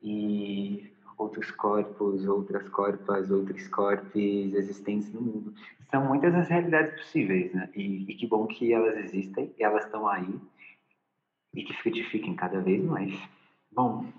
[0.03, 5.55] e outros corpos, outras corpas, outros corpos existentes no mundo.
[5.91, 7.69] São muitas as realidades possíveis, né?
[7.75, 10.41] E, e que bom que elas existem, elas estão aí
[11.55, 13.13] e que frutifiquem cada vez mais.
[13.73, 14.11] Bom,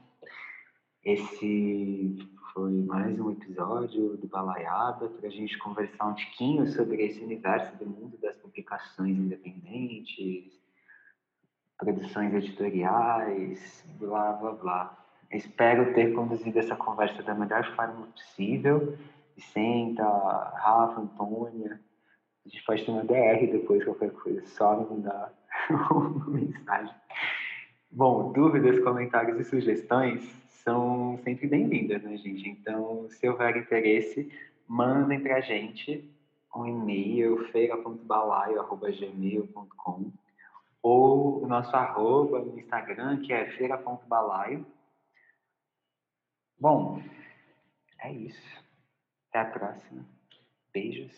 [1.03, 7.23] esse foi mais um episódio do Balaiada para a gente conversar um tiquinho sobre esse
[7.23, 10.51] universo do mundo das publicações independentes,
[11.77, 14.97] produções editoriais, blá blá blá.
[15.31, 18.97] Espero ter conduzido essa conversa da melhor forma possível.
[19.35, 21.79] Vicenta, Rafa, Antônia,
[22.45, 25.33] a gente pode ter uma DR depois, qualquer coisa, só me mandar
[25.89, 26.93] uma mensagem.
[27.89, 32.49] Bom, dúvidas, comentários e sugestões são sempre bem-vindas, né, gente?
[32.49, 34.31] Então, se houver interesse,
[34.67, 36.07] mandem para a gente
[36.55, 40.11] um e-mail, feira.balaio.gmail.com
[40.83, 44.65] ou o nosso arroba no Instagram, que é feira.balaio.
[46.59, 46.99] Bom,
[47.99, 48.65] é isso.
[49.29, 50.03] Até a próxima.
[50.73, 51.15] Beijos.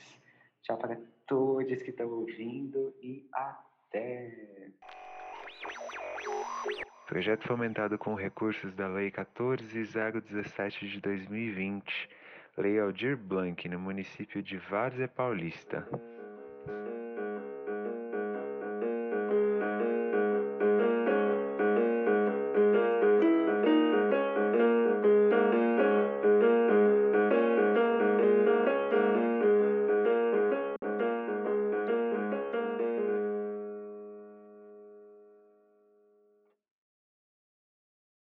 [0.61, 4.71] Tchau para todos que estão ouvindo e até!
[7.13, 12.09] Projeto fomentado com recursos da Lei 14017 de 2020,
[12.57, 15.87] Lei Aldir Blanc, no município de Várzea Paulista.